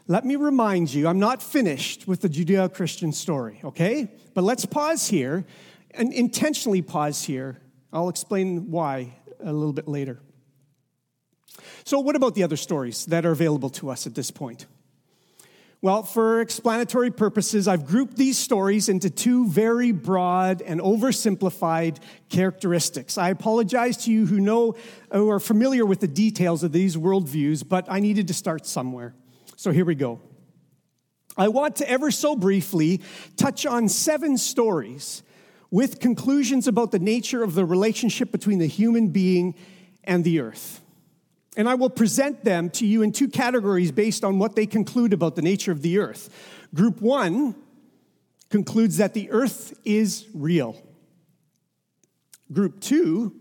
let 0.08 0.26
me 0.26 0.36
remind 0.36 0.94
you, 0.94 1.08
I'm 1.08 1.20
not 1.20 1.44
finished 1.44 2.08
with 2.08 2.22
the 2.22 2.30
Judeo 2.30 2.74
Christian 2.74 3.12
story, 3.12 3.60
okay? 3.64 4.10
But 4.34 4.44
let's 4.44 4.66
pause 4.66 5.08
here 5.08 5.46
and 5.92 6.14
intentionally 6.14 6.82
pause 6.82 7.24
here. 7.24 7.60
I'll 7.92 8.10
explain 8.10 8.72
why 8.72 9.18
a 9.44 9.52
little 9.52 9.74
bit 9.74 9.88
later. 9.88 10.20
So, 11.84 12.00
what 12.00 12.16
about 12.16 12.36
the 12.36 12.44
other 12.44 12.56
stories 12.56 13.06
that 13.08 13.26
are 13.26 13.32
available 13.32 13.70
to 13.72 13.90
us 13.90 14.08
at 14.08 14.16
this 14.16 14.32
point? 14.32 14.66
Well, 15.84 16.04
for 16.04 16.42
explanatory 16.42 17.10
purposes, 17.10 17.68
I've 17.68 17.88
grouped 17.88 18.16
these 18.16 18.38
stories 18.38 18.88
into 18.88 19.10
two 19.10 19.48
very 19.48 19.92
broad 19.92 20.62
and 20.62 20.80
oversimplified 20.80 21.98
characteristics. 22.30 23.18
I 23.18 23.30
apologize 23.30 23.98
to 24.06 24.12
you 24.12 24.28
who 24.28 24.40
know 24.40 24.76
or 25.10 25.36
are 25.36 25.40
familiar 25.40 25.84
with 25.84 26.00
the 26.00 26.08
details 26.08 26.62
of 26.62 26.72
these 26.72 26.96
worldviews, 26.96 27.68
but 27.68 27.88
I 27.90 28.00
needed 28.00 28.28
to 28.28 28.34
start 28.36 28.68
somewhere. 28.68 29.16
So 29.56 29.72
here 29.72 29.84
we 29.84 29.96
go. 29.96 30.22
I 31.36 31.48
want 31.48 31.78
to 31.78 31.90
ever 31.90 32.12
so 32.12 32.36
briefly 32.36 33.02
touch 33.36 33.66
on 33.66 33.90
seven 33.90 34.38
stories 34.38 35.24
with 35.72 36.00
conclusions 36.00 36.68
about 36.68 36.92
the 36.92 37.00
nature 37.00 37.42
of 37.42 37.56
the 37.56 37.66
relationship 37.66 38.32
between 38.32 38.60
the 38.60 38.68
human 38.68 39.08
being 39.08 39.56
and 40.04 40.24
the 40.24 40.42
earth. 40.42 40.82
And 41.58 41.68
I 41.68 41.76
will 41.76 41.90
present 41.90 42.46
them 42.46 42.70
to 42.72 42.86
you 42.86 43.02
in 43.02 43.12
two 43.12 43.28
categories 43.28 43.92
based 43.92 44.24
on 44.24 44.40
what 44.40 44.56
they 44.56 44.66
conclude 44.66 45.12
about 45.12 45.36
the 45.36 45.42
nature 45.42 45.72
of 45.72 45.82
the 45.82 46.00
earth. 46.00 46.30
Group 46.74 47.02
one 47.02 47.56
concludes 48.50 48.98
that 48.98 49.14
the 49.14 49.30
earth 49.32 49.78
is 49.84 50.28
real. 50.34 50.82
Group 52.52 52.80
two 52.80 53.36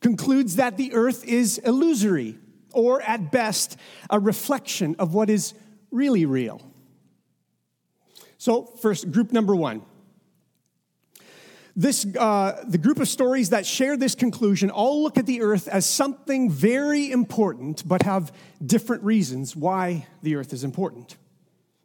concludes 0.00 0.56
that 0.56 0.76
the 0.76 0.92
earth 0.94 1.24
is 1.24 1.58
illusory, 1.58 2.38
or 2.72 3.02
at 3.02 3.32
best, 3.32 3.76
a 4.10 4.20
reflection 4.20 4.94
of 4.98 5.14
what 5.14 5.28
is 5.28 5.54
really 5.90 6.26
real. 6.26 6.60
So, 8.36 8.62
first, 8.62 9.10
group 9.10 9.32
number 9.32 9.56
one 9.56 9.82
this, 11.78 12.04
uh, 12.18 12.64
the 12.66 12.76
group 12.76 12.98
of 12.98 13.06
stories 13.06 13.50
that 13.50 13.64
share 13.64 13.96
this 13.96 14.16
conclusion 14.16 14.68
all 14.68 15.00
look 15.04 15.16
at 15.16 15.26
the 15.26 15.42
earth 15.42 15.68
as 15.68 15.86
something 15.86 16.50
very 16.50 17.08
important, 17.12 17.86
but 17.86 18.02
have 18.02 18.32
different 18.66 19.04
reasons 19.04 19.54
why 19.54 20.04
the 20.20 20.34
earth 20.34 20.52
is 20.52 20.64
important. 20.64 21.16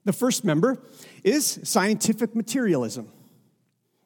The 0.04 0.12
first 0.12 0.44
member 0.44 0.82
is 1.24 1.60
scientific 1.64 2.36
materialism. 2.36 3.08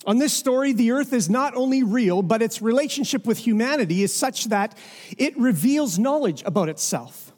On 0.05 0.17
this 0.17 0.33
story, 0.33 0.73
the 0.73 0.91
earth 0.91 1.13
is 1.13 1.29
not 1.29 1.55
only 1.55 1.83
real, 1.83 2.21
but 2.21 2.41
its 2.41 2.61
relationship 2.61 3.25
with 3.25 3.37
humanity 3.37 4.03
is 4.03 4.13
such 4.13 4.45
that 4.49 4.77
it 5.17 5.37
reveals 5.37 5.97
knowledge 5.97 6.43
about 6.45 6.67
itself. 6.67 7.31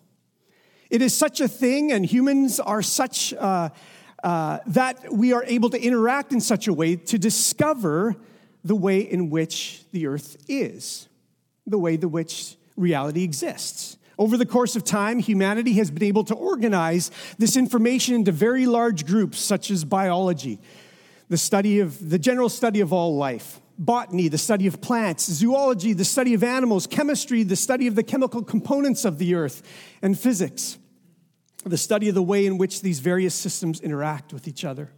It 0.89 1.03
is 1.03 1.15
such 1.15 1.39
a 1.39 1.47
thing, 1.47 1.91
and 1.91 2.03
humans 2.03 2.59
are 2.59 2.81
such 2.81 3.31
uh, 3.35 3.69
uh, 4.23 4.57
that 4.65 5.13
we 5.13 5.33
are 5.33 5.43
able 5.43 5.69
to 5.69 5.79
interact 5.79 6.33
in 6.33 6.41
such 6.41 6.67
a 6.67 6.73
way 6.73 6.95
to 6.95 7.19
discover 7.19 8.15
the 8.69 8.75
way 8.75 8.99
in 8.99 9.31
which 9.31 9.81
the 9.91 10.05
earth 10.05 10.37
is, 10.47 11.09
the 11.65 11.79
way 11.79 11.95
in 11.95 12.11
which 12.11 12.55
reality 12.77 13.23
exists. 13.23 13.97
Over 14.19 14.37
the 14.37 14.45
course 14.45 14.75
of 14.75 14.83
time, 14.83 15.17
humanity 15.17 15.73
has 15.73 15.89
been 15.89 16.03
able 16.03 16.23
to 16.25 16.35
organize 16.35 17.09
this 17.39 17.57
information 17.57 18.13
into 18.13 18.31
very 18.31 18.67
large 18.67 19.07
groups, 19.07 19.39
such 19.39 19.71
as 19.71 19.83
biology, 19.83 20.59
the 21.29 21.37
study 21.37 21.79
of 21.79 22.11
the 22.11 22.19
general 22.19 22.47
study 22.47 22.79
of 22.79 22.93
all 22.93 23.17
life, 23.17 23.59
botany, 23.79 24.27
the 24.27 24.37
study 24.37 24.67
of 24.67 24.79
plants, 24.81 25.25
zoology, 25.25 25.93
the 25.93 26.05
study 26.05 26.35
of 26.35 26.43
animals, 26.43 26.85
chemistry, 26.85 27.41
the 27.41 27.55
study 27.55 27.87
of 27.87 27.95
the 27.95 28.03
chemical 28.03 28.43
components 28.43 29.03
of 29.03 29.17
the 29.17 29.33
earth, 29.33 29.63
and 30.03 30.19
physics, 30.19 30.77
the 31.65 31.75
study 31.75 32.07
of 32.07 32.13
the 32.13 32.21
way 32.21 32.45
in 32.45 32.59
which 32.59 32.83
these 32.83 32.99
various 32.99 33.33
systems 33.33 33.81
interact 33.81 34.31
with 34.31 34.47
each 34.47 34.63
other. 34.63 34.91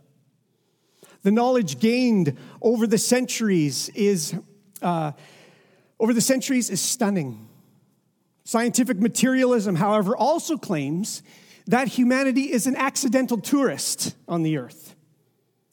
The 1.24 1.32
knowledge 1.32 1.80
gained 1.80 2.38
over 2.62 2.88
the 2.88 2.98
centuries 2.98 3.90
is, 3.90 4.34
uh, 4.82 5.12
over 6.00 6.14
the 6.14 6.22
centuries 6.22 6.70
is 6.70 6.82
stunning. 6.82 7.48
Scientific 8.44 9.00
materialism, 9.00 9.76
however, 9.76 10.16
also 10.16 10.58
claims 10.58 11.22
that 11.68 11.88
humanity 11.88 12.52
is 12.52 12.66
an 12.66 12.76
accidental 12.76 13.38
tourist 13.38 14.16
on 14.28 14.42
the 14.44 14.58
earth. 14.58 14.96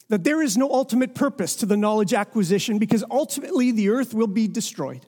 That 0.09 0.25
there 0.25 0.43
is 0.43 0.57
no 0.57 0.71
ultimate 0.71 1.14
purpose 1.14 1.57
to 1.57 1.67
the 1.67 1.76
knowledge 1.76 2.12
acquisition 2.12 2.78
because 2.78 3.05
ultimately 3.11 3.73
the 3.73 3.88
earth 3.88 4.14
will 4.14 4.26
be 4.26 4.49
destroyed, 4.49 5.07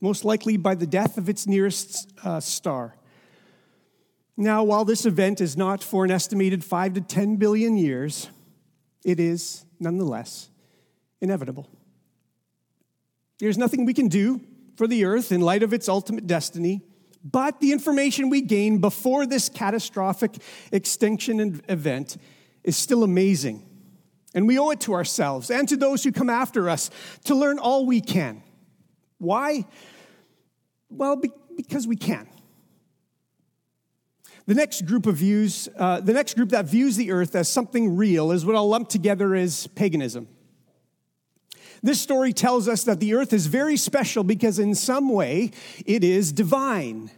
most 0.00 0.24
likely 0.24 0.56
by 0.56 0.74
the 0.74 0.86
death 0.86 1.16
of 1.16 1.28
its 1.28 1.46
nearest 1.46 2.12
uh, 2.22 2.40
star. 2.40 2.96
Now, 4.36 4.64
while 4.64 4.84
this 4.84 5.06
event 5.06 5.40
is 5.40 5.56
not 5.56 5.82
for 5.82 6.04
an 6.04 6.10
estimated 6.10 6.64
five 6.64 6.94
to 6.94 7.00
10 7.00 7.36
billion 7.36 7.76
years, 7.76 8.28
it 9.04 9.20
is, 9.20 9.64
nonetheless, 9.78 10.48
inevitable. 11.20 11.68
There's 13.38 13.58
nothing 13.58 13.84
we 13.84 13.94
can 13.94 14.08
do 14.08 14.40
for 14.76 14.86
the 14.86 15.04
earth 15.04 15.30
in 15.30 15.40
light 15.40 15.62
of 15.62 15.72
its 15.72 15.88
ultimate 15.88 16.26
destiny, 16.26 16.82
but 17.22 17.60
the 17.60 17.72
information 17.72 18.28
we 18.28 18.40
gain 18.40 18.78
before 18.78 19.26
this 19.26 19.48
catastrophic 19.48 20.36
extinction 20.72 21.62
event 21.68 22.16
is 22.62 22.76
still 22.76 23.04
amazing. 23.04 23.66
And 24.34 24.48
we 24.48 24.58
owe 24.58 24.70
it 24.70 24.80
to 24.80 24.94
ourselves 24.94 25.50
and 25.50 25.68
to 25.68 25.76
those 25.76 26.02
who 26.02 26.10
come 26.10 26.28
after 26.28 26.68
us 26.68 26.90
to 27.24 27.34
learn 27.34 27.58
all 27.58 27.86
we 27.86 28.00
can. 28.00 28.42
Why? 29.18 29.64
Well, 30.90 31.20
because 31.56 31.86
we 31.86 31.96
can. 31.96 32.28
The 34.46 34.54
next 34.54 34.84
group 34.84 35.06
of 35.06 35.16
views, 35.16 35.68
uh, 35.78 36.00
the 36.00 36.12
next 36.12 36.34
group 36.34 36.50
that 36.50 36.66
views 36.66 36.96
the 36.96 37.12
earth 37.12 37.34
as 37.34 37.48
something 37.48 37.96
real 37.96 38.30
is 38.30 38.44
what 38.44 38.56
I'll 38.56 38.68
lump 38.68 38.90
together 38.90 39.34
as 39.34 39.66
paganism. 39.68 40.28
This 41.82 42.00
story 42.00 42.32
tells 42.32 42.68
us 42.68 42.84
that 42.84 43.00
the 43.00 43.14
earth 43.14 43.32
is 43.32 43.46
very 43.46 43.76
special 43.76 44.22
because, 44.22 44.58
in 44.58 44.74
some 44.74 45.08
way, 45.08 45.50
it 45.86 46.04
is 46.04 46.32
divine. 46.32 47.10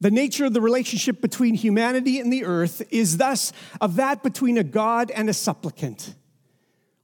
The 0.00 0.10
nature 0.12 0.44
of 0.44 0.52
the 0.52 0.60
relationship 0.60 1.20
between 1.20 1.54
humanity 1.54 2.20
and 2.20 2.32
the 2.32 2.44
earth 2.44 2.82
is 2.90 3.16
thus 3.16 3.52
of 3.80 3.96
that 3.96 4.22
between 4.22 4.58
a 4.58 4.64
God 4.64 5.10
and 5.10 5.28
a 5.28 5.34
supplicant. 5.34 6.14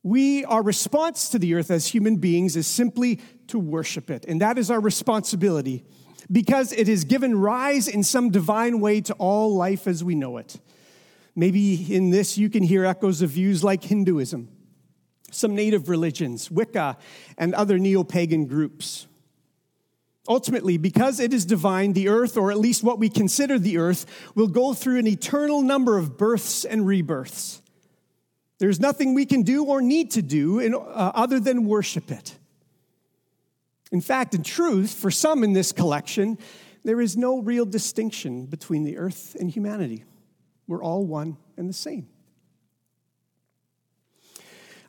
We, 0.04 0.44
our 0.44 0.62
response 0.62 1.28
to 1.30 1.38
the 1.40 1.54
earth 1.54 1.70
as 1.70 1.88
human 1.88 2.16
beings 2.16 2.54
is 2.54 2.68
simply 2.68 3.20
to 3.48 3.58
worship 3.58 4.10
it, 4.10 4.24
and 4.26 4.40
that 4.40 4.58
is 4.58 4.70
our 4.70 4.80
responsibility 4.80 5.84
because 6.30 6.72
it 6.72 6.88
has 6.88 7.04
given 7.04 7.38
rise 7.38 7.88
in 7.88 8.02
some 8.02 8.30
divine 8.30 8.80
way 8.80 9.00
to 9.02 9.14
all 9.14 9.54
life 9.54 9.86
as 9.86 10.02
we 10.02 10.14
know 10.14 10.36
it. 10.36 10.60
Maybe 11.36 11.94
in 11.94 12.10
this 12.10 12.38
you 12.38 12.48
can 12.48 12.62
hear 12.62 12.84
echoes 12.84 13.22
of 13.22 13.30
views 13.30 13.64
like 13.64 13.84
Hinduism. 13.84 14.48
some 15.34 15.54
native 15.54 15.88
religions, 15.88 16.50
Wicca, 16.50 16.96
and 17.36 17.54
other 17.54 17.78
neo 17.78 18.04
pagan 18.04 18.46
groups. 18.46 19.06
Ultimately, 20.26 20.78
because 20.78 21.20
it 21.20 21.34
is 21.34 21.44
divine, 21.44 21.92
the 21.92 22.08
earth, 22.08 22.36
or 22.36 22.50
at 22.50 22.58
least 22.58 22.82
what 22.82 22.98
we 22.98 23.10
consider 23.10 23.58
the 23.58 23.76
earth, 23.76 24.06
will 24.34 24.46
go 24.46 24.72
through 24.72 24.98
an 24.98 25.06
eternal 25.06 25.60
number 25.60 25.98
of 25.98 26.16
births 26.16 26.64
and 26.64 26.86
rebirths. 26.86 27.60
There's 28.58 28.80
nothing 28.80 29.12
we 29.12 29.26
can 29.26 29.42
do 29.42 29.64
or 29.64 29.82
need 29.82 30.12
to 30.12 30.22
do 30.22 30.60
in, 30.60 30.74
uh, 30.74 30.78
other 31.14 31.40
than 31.40 31.66
worship 31.66 32.10
it. 32.10 32.38
In 33.92 34.00
fact, 34.00 34.34
in 34.34 34.42
truth, 34.42 34.92
for 34.92 35.10
some 35.10 35.44
in 35.44 35.52
this 35.52 35.72
collection, 35.72 36.38
there 36.84 37.00
is 37.00 37.16
no 37.16 37.40
real 37.40 37.64
distinction 37.64 38.46
between 38.46 38.84
the 38.84 38.98
earth 38.98 39.36
and 39.38 39.50
humanity. 39.50 40.04
We're 40.66 40.82
all 40.82 41.04
one 41.06 41.36
and 41.56 41.68
the 41.68 41.74
same. 41.74 42.08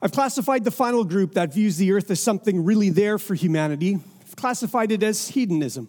I've 0.02 0.12
classified 0.12 0.64
the 0.64 0.72
final 0.72 1.04
group 1.04 1.34
that 1.34 1.54
views 1.54 1.78
the 1.78 1.92
earth 1.92 2.12
as 2.12 2.20
something 2.20 2.64
really 2.64 2.90
there 2.90 3.18
for 3.18 3.34
humanity 3.36 4.00
I've 4.36 4.36
classified 4.36 4.92
it 4.92 5.04
as 5.04 5.30
hedonism. 5.30 5.88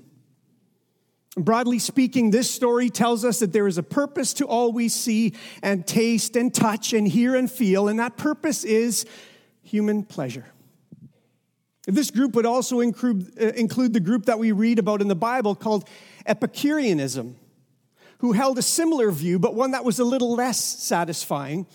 Broadly 1.36 1.78
speaking, 1.78 2.30
this 2.30 2.50
story 2.50 2.90
tells 2.90 3.24
us 3.24 3.40
that 3.40 3.52
there 3.52 3.66
is 3.66 3.76
a 3.76 3.82
purpose 3.82 4.32
to 4.34 4.46
all 4.46 4.72
we 4.72 4.88
see 4.88 5.34
and 5.62 5.86
taste 5.86 6.36
and 6.36 6.54
touch 6.54 6.92
and 6.92 7.06
hear 7.08 7.34
and 7.34 7.50
feel, 7.50 7.88
and 7.88 7.98
that 7.98 8.16
purpose 8.16 8.64
is 8.64 9.04
human 9.62 10.02
pleasure. 10.02 10.46
This 11.86 12.10
group 12.10 12.34
would 12.34 12.46
also 12.46 12.80
include, 12.80 13.32
uh, 13.40 13.46
include 13.52 13.92
the 13.92 14.00
group 14.00 14.26
that 14.26 14.38
we 14.38 14.50
read 14.50 14.78
about 14.80 15.00
in 15.00 15.08
the 15.08 15.14
Bible 15.14 15.54
called 15.54 15.88
Epicureanism, 16.26 17.36
who 18.18 18.32
held 18.32 18.58
a 18.58 18.62
similar 18.62 19.12
view, 19.12 19.38
but 19.38 19.54
one 19.54 19.70
that 19.70 19.84
was 19.84 20.00
a 20.00 20.04
little 20.04 20.34
less 20.34 20.58
satisfying. 20.58 21.66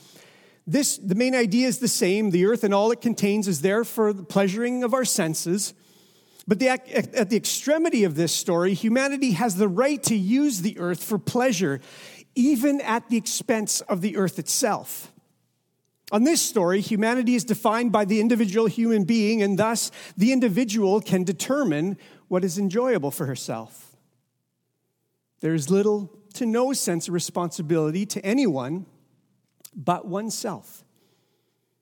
This, 0.68 0.98
the 0.98 1.16
main 1.16 1.34
idea 1.34 1.68
is 1.68 1.80
the 1.80 1.88
same 1.88 2.32
the 2.32 2.46
earth 2.46 2.64
and 2.64 2.74
all 2.74 2.92
it 2.92 3.02
contains 3.02 3.48
is 3.48 3.62
there 3.62 3.84
for 3.84 4.12
the 4.12 4.24
pleasuring 4.24 4.84
of 4.84 4.94
our 4.94 5.06
senses. 5.06 5.74
But 6.48 6.60
the, 6.60 6.70
at 6.70 7.30
the 7.30 7.38
extremity 7.38 8.04
of 8.04 8.16
this 8.16 8.34
story, 8.34 8.74
humanity 8.74 9.32
has 9.32 9.56
the 9.56 9.68
right 9.68 10.02
to 10.04 10.16
use 10.16 10.62
the 10.62 10.78
earth 10.80 11.04
for 11.04 11.18
pleasure, 11.18 11.80
even 12.36 12.82
at 12.82 13.10
the 13.10 13.18
expense 13.18 13.82
of 13.82 14.02
the 14.02 14.18
earth 14.18 14.40
itself. 14.40 15.11
On 16.12 16.26
this 16.26 16.42
story, 16.42 16.82
humanity 16.82 17.36
is 17.36 17.46
defined 17.46 17.92
by 17.92 18.04
the 18.04 18.20
individual 18.20 18.68
human 18.68 19.06
being, 19.06 19.42
and 19.42 19.58
thus 19.58 19.92
the 20.18 20.34
individual 20.34 21.00
can 21.00 21.24
determine 21.24 21.98
what 22.28 22.44
is 22.44 22.58
enjoyable 22.58 23.12
for 23.12 23.26
herself. 23.26 23.96
There 25.40 25.54
is 25.54 25.70
little 25.70 26.12
to 26.34 26.46
no 26.46 26.74
sense 26.74 27.08
of 27.08 27.14
responsibility 27.14 28.06
to 28.08 28.26
anyone 28.26 28.86
but 29.76 30.06
oneself. 30.06 30.84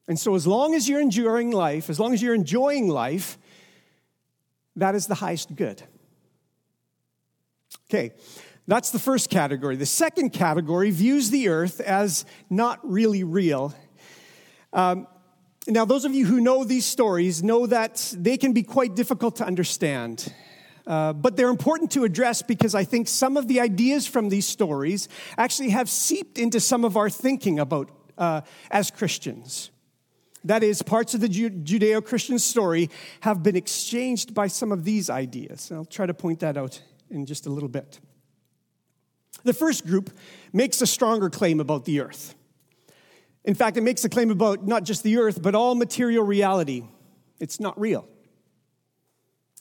And 0.07 0.19
so, 0.19 0.36
as 0.36 0.48
long 0.48 0.74
as 0.74 0.88
you're 0.88 1.01
enjoying 1.01 1.51
life, 1.51 1.89
as 1.89 2.00
long 2.00 2.13
as 2.13 2.21
you're 2.21 2.33
enjoying 2.33 2.88
life, 2.88 3.38
that 4.75 4.95
is 4.95 5.07
the 5.07 5.15
highest 5.15 5.55
good. 5.55 5.83
Okay, 7.89 8.13
that's 8.67 8.91
the 8.91 9.00
first 9.00 9.29
category. 9.29 9.75
The 9.75 9.86
second 9.86 10.31
category 10.31 10.91
views 10.91 11.31
the 11.31 11.50
earth 11.50 11.79
as 11.79 12.25
not 12.50 12.79
really 12.83 13.24
real. 13.24 13.74
Um, 14.73 15.07
now, 15.67 15.85
those 15.85 16.05
of 16.05 16.13
you 16.13 16.25
who 16.25 16.39
know 16.39 16.63
these 16.63 16.85
stories 16.85 17.43
know 17.43 17.67
that 17.67 18.13
they 18.17 18.38
can 18.38 18.53
be 18.53 18.63
quite 18.63 18.95
difficult 18.95 19.35
to 19.38 19.45
understand. 19.45 20.33
Uh, 20.88 21.13
but 21.13 21.35
they're 21.38 21.49
important 21.49 21.91
to 21.91 22.03
address 22.03 22.41
because 22.41 22.73
I 22.73 22.83
think 22.83 23.07
some 23.07 23.38
of 23.38 23.47
the 23.47 23.59
ideas 23.59 24.07
from 24.07 24.29
these 24.29 24.47
stories 24.47 25.07
actually 25.38 25.69
have 25.69 25.88
seeped 25.88 26.39
into 26.39 26.59
some 26.59 26.83
of 26.83 26.97
our 26.97 27.09
thinking 27.09 27.59
about 27.59 27.91
uh, 28.17 28.41
as 28.71 28.89
Christians. 28.89 29.69
That 30.45 30.63
is, 30.63 30.81
parts 30.81 31.13
of 31.13 31.21
the 31.21 31.27
Judeo 31.27 32.03
Christian 32.03 32.39
story 32.39 32.89
have 33.21 33.43
been 33.43 33.55
exchanged 33.55 34.33
by 34.33 34.48
some 34.48 34.72
of 34.72 34.83
these 34.85 35.09
ideas. 35.09 35.70
And 35.70 35.77
I'll 35.77 35.85
try 35.85 36.05
to 36.05 36.13
point 36.13 36.39
that 36.39 36.57
out 36.57 36.81
in 37.11 37.25
just 37.25 37.46
a 37.46 37.50
little 37.50 37.70
bit. 37.70 38.00
The 39.44 39.53
first 39.53 39.85
group 39.85 40.11
makes 40.53 40.81
a 40.81 40.87
stronger 40.87 41.29
claim 41.29 41.59
about 41.59 41.85
the 41.85 42.00
earth. 42.00 42.35
In 43.45 43.55
fact, 43.55 43.77
it 43.77 43.81
makes 43.81 44.03
a 44.03 44.09
claim 44.09 44.31
about 44.31 44.67
not 44.67 44.83
just 44.83 45.03
the 45.03 45.17
earth, 45.17 45.41
but 45.41 45.55
all 45.55 45.75
material 45.75 46.23
reality. 46.23 46.83
It's 47.39 47.59
not 47.59 47.79
real. 47.79 48.07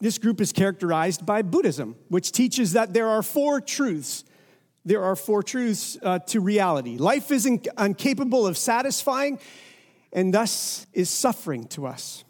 This 0.01 0.19
group 0.19 0.41
is 0.41 0.53
characterized 0.53 1.27
by 1.27 1.43
Buddhism, 1.43 1.97
which 2.09 2.33
teaches 2.33 2.73
that 2.73 2.93
there 2.93 3.09
are 3.09 3.23
four 3.23 3.61
truths. 3.61 4.25
There 4.85 5.03
are 5.03 5.17
four 5.17 5.43
truths 5.43 5.99
uh, 6.03 6.21
to 6.21 6.41
reality. 6.41 6.99
Life 6.99 7.31
is 7.31 7.47
inc- 7.47 7.67
incapable 7.79 8.47
of 8.47 8.57
satisfying 8.57 9.39
and 10.13 10.33
thus 10.33 10.87
is 10.93 11.11
suffering 11.11 11.67
to 11.69 11.87
us. 11.87 12.25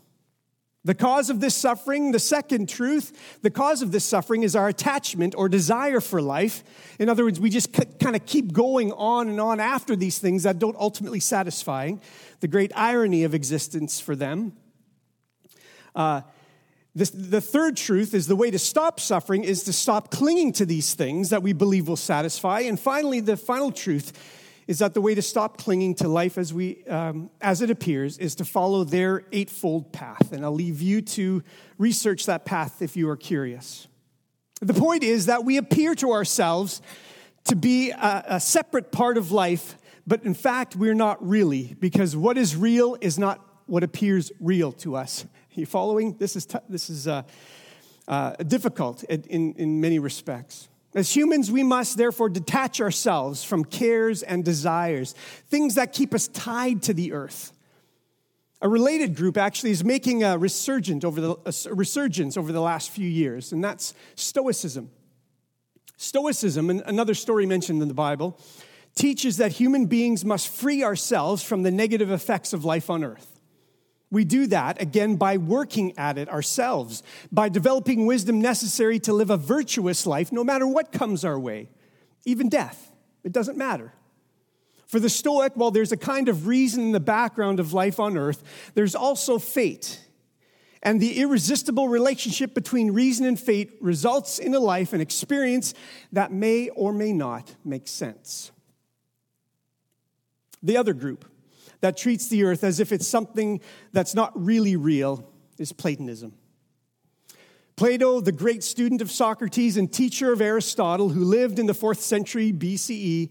The 0.88 0.94
cause 0.94 1.28
of 1.28 1.40
this 1.40 1.54
suffering, 1.54 2.12
the 2.12 2.18
second 2.18 2.66
truth, 2.66 3.38
the 3.42 3.50
cause 3.50 3.82
of 3.82 3.92
this 3.92 4.06
suffering 4.06 4.42
is 4.42 4.56
our 4.56 4.68
attachment 4.68 5.34
or 5.36 5.46
desire 5.46 6.00
for 6.00 6.22
life. 6.22 6.64
In 6.98 7.10
other 7.10 7.24
words, 7.24 7.38
we 7.38 7.50
just 7.50 7.74
kind 8.00 8.16
of 8.16 8.24
keep 8.24 8.54
going 8.54 8.92
on 8.92 9.28
and 9.28 9.38
on 9.38 9.60
after 9.60 9.94
these 9.94 10.16
things 10.16 10.44
that 10.44 10.58
don't 10.58 10.76
ultimately 10.78 11.20
satisfy. 11.20 11.92
The 12.40 12.48
great 12.48 12.72
irony 12.74 13.24
of 13.24 13.34
existence 13.34 14.00
for 14.00 14.16
them. 14.16 14.54
Uh, 15.94 16.22
this, 16.94 17.10
the 17.10 17.42
third 17.42 17.76
truth 17.76 18.14
is 18.14 18.26
the 18.26 18.34
way 18.34 18.50
to 18.50 18.58
stop 18.58 18.98
suffering 18.98 19.44
is 19.44 19.64
to 19.64 19.74
stop 19.74 20.10
clinging 20.10 20.54
to 20.54 20.64
these 20.64 20.94
things 20.94 21.28
that 21.28 21.42
we 21.42 21.52
believe 21.52 21.86
will 21.86 21.96
satisfy. 21.96 22.60
And 22.60 22.80
finally, 22.80 23.20
the 23.20 23.36
final 23.36 23.72
truth 23.72 24.37
is 24.68 24.78
that 24.80 24.92
the 24.92 25.00
way 25.00 25.14
to 25.14 25.22
stop 25.22 25.56
clinging 25.56 25.94
to 25.94 26.06
life 26.06 26.36
as, 26.36 26.52
we, 26.52 26.84
um, 26.84 27.30
as 27.40 27.62
it 27.62 27.70
appears 27.70 28.18
is 28.18 28.34
to 28.34 28.44
follow 28.44 28.84
their 28.84 29.24
eightfold 29.32 29.92
path. 29.92 30.30
And 30.30 30.44
I'll 30.44 30.52
leave 30.52 30.82
you 30.82 31.00
to 31.00 31.42
research 31.78 32.26
that 32.26 32.44
path 32.44 32.82
if 32.82 32.94
you 32.94 33.08
are 33.08 33.16
curious. 33.16 33.88
The 34.60 34.74
point 34.74 35.02
is 35.02 35.26
that 35.26 35.44
we 35.44 35.56
appear 35.56 35.94
to 35.96 36.12
ourselves 36.12 36.82
to 37.44 37.56
be 37.56 37.90
a, 37.92 38.24
a 38.26 38.40
separate 38.40 38.92
part 38.92 39.16
of 39.16 39.32
life, 39.32 39.78
but 40.06 40.22
in 40.24 40.34
fact, 40.34 40.76
we're 40.76 40.94
not 40.94 41.26
really, 41.26 41.74
because 41.80 42.14
what 42.14 42.36
is 42.36 42.54
real 42.54 42.98
is 43.00 43.18
not 43.18 43.42
what 43.64 43.82
appears 43.82 44.32
real 44.38 44.72
to 44.72 44.96
us. 44.96 45.24
Are 45.24 45.60
you 45.60 45.66
following? 45.66 46.16
This 46.18 46.36
is, 46.36 46.44
t- 46.44 46.58
this 46.68 46.90
is 46.90 47.08
uh, 47.08 47.22
uh, 48.06 48.32
difficult 48.36 49.02
in, 49.04 49.54
in 49.54 49.80
many 49.80 49.98
respects. 49.98 50.68
As 50.94 51.14
humans, 51.14 51.50
we 51.50 51.62
must 51.62 51.96
therefore 51.96 52.28
detach 52.28 52.80
ourselves 52.80 53.44
from 53.44 53.64
cares 53.64 54.22
and 54.22 54.44
desires, 54.44 55.14
things 55.48 55.74
that 55.74 55.92
keep 55.92 56.14
us 56.14 56.28
tied 56.28 56.82
to 56.84 56.94
the 56.94 57.12
earth. 57.12 57.52
A 58.60 58.68
related 58.68 59.14
group 59.14 59.36
actually 59.36 59.70
is 59.70 59.84
making 59.84 60.24
a 60.24 60.36
resurgence 60.36 61.04
over 61.04 61.20
the, 61.20 61.70
resurgence 61.70 62.36
over 62.36 62.50
the 62.52 62.60
last 62.60 62.90
few 62.90 63.06
years, 63.06 63.52
and 63.52 63.62
that's 63.62 63.94
Stoicism. 64.16 64.90
Stoicism, 65.96 66.70
another 66.70 67.14
story 67.14 67.44
mentioned 67.44 67.82
in 67.82 67.88
the 67.88 67.94
Bible, 67.94 68.38
teaches 68.94 69.36
that 69.36 69.52
human 69.52 69.86
beings 69.86 70.24
must 70.24 70.48
free 70.48 70.82
ourselves 70.82 71.42
from 71.42 71.62
the 71.62 71.70
negative 71.70 72.10
effects 72.10 72.52
of 72.52 72.64
life 72.64 72.90
on 72.90 73.04
earth. 73.04 73.37
We 74.10 74.24
do 74.24 74.46
that, 74.46 74.80
again, 74.80 75.16
by 75.16 75.36
working 75.36 75.96
at 75.98 76.16
it 76.16 76.28
ourselves, 76.28 77.02
by 77.30 77.48
developing 77.48 78.06
wisdom 78.06 78.40
necessary 78.40 78.98
to 79.00 79.12
live 79.12 79.30
a 79.30 79.36
virtuous 79.36 80.06
life 80.06 80.32
no 80.32 80.42
matter 80.42 80.66
what 80.66 80.92
comes 80.92 81.24
our 81.24 81.38
way, 81.38 81.68
even 82.24 82.48
death. 82.48 82.90
It 83.22 83.32
doesn't 83.32 83.58
matter. 83.58 83.92
For 84.86 84.98
the 84.98 85.10
Stoic, 85.10 85.52
while 85.54 85.70
there's 85.70 85.92
a 85.92 85.98
kind 85.98 86.30
of 86.30 86.46
reason 86.46 86.82
in 86.82 86.92
the 86.92 87.00
background 87.00 87.60
of 87.60 87.74
life 87.74 88.00
on 88.00 88.16
earth, 88.16 88.42
there's 88.74 88.94
also 88.94 89.38
fate. 89.38 90.00
And 90.82 90.98
the 90.98 91.20
irresistible 91.20 91.88
relationship 91.88 92.54
between 92.54 92.92
reason 92.92 93.26
and 93.26 93.38
fate 93.38 93.76
results 93.82 94.38
in 94.38 94.54
a 94.54 94.60
life 94.60 94.94
and 94.94 95.02
experience 95.02 95.74
that 96.12 96.32
may 96.32 96.70
or 96.70 96.94
may 96.94 97.12
not 97.12 97.54
make 97.64 97.86
sense. 97.86 98.50
The 100.62 100.78
other 100.78 100.94
group, 100.94 101.26
that 101.80 101.96
treats 101.96 102.28
the 102.28 102.44
earth 102.44 102.64
as 102.64 102.80
if 102.80 102.92
it's 102.92 103.06
something 103.06 103.60
that's 103.92 104.14
not 104.14 104.32
really 104.34 104.76
real 104.76 105.30
is 105.58 105.72
Platonism. 105.72 106.32
Plato, 107.76 108.20
the 108.20 108.32
great 108.32 108.64
student 108.64 109.00
of 109.00 109.10
Socrates 109.10 109.76
and 109.76 109.92
teacher 109.92 110.32
of 110.32 110.40
Aristotle, 110.40 111.10
who 111.10 111.22
lived 111.22 111.60
in 111.60 111.66
the 111.66 111.74
fourth 111.74 112.00
century 112.00 112.52
BCE, 112.52 113.30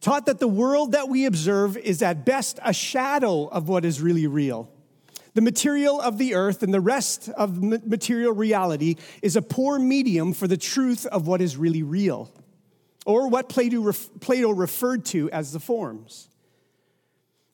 taught 0.00 0.26
that 0.26 0.38
the 0.38 0.46
world 0.46 0.92
that 0.92 1.08
we 1.08 1.24
observe 1.26 1.76
is 1.76 2.00
at 2.00 2.24
best 2.24 2.60
a 2.64 2.72
shadow 2.72 3.46
of 3.46 3.68
what 3.68 3.84
is 3.84 4.00
really 4.00 4.28
real. 4.28 4.70
The 5.34 5.40
material 5.40 6.00
of 6.00 6.16
the 6.18 6.34
earth 6.34 6.62
and 6.62 6.72
the 6.72 6.80
rest 6.80 7.28
of 7.30 7.60
material 7.62 8.32
reality 8.32 8.96
is 9.20 9.36
a 9.36 9.42
poor 9.42 9.78
medium 9.78 10.32
for 10.32 10.46
the 10.46 10.56
truth 10.56 11.04
of 11.06 11.26
what 11.26 11.40
is 11.40 11.56
really 11.56 11.82
real, 11.82 12.32
or 13.04 13.28
what 13.28 13.48
Plato, 13.48 13.92
Plato 14.20 14.50
referred 14.50 15.04
to 15.06 15.28
as 15.30 15.52
the 15.52 15.60
forms. 15.60 16.28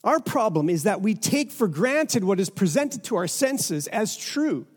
Our 0.05 0.19
problem 0.19 0.69
is 0.69 0.83
that 0.83 1.01
we 1.01 1.15
take 1.15 1.51
for 1.51 1.67
granted 1.67 2.23
what 2.23 2.39
is 2.39 2.51
presented 2.51 3.03
to 3.05 3.15
our 3.15 3.27
senses 3.27 3.87
as 3.87 4.15
true. 4.15 4.67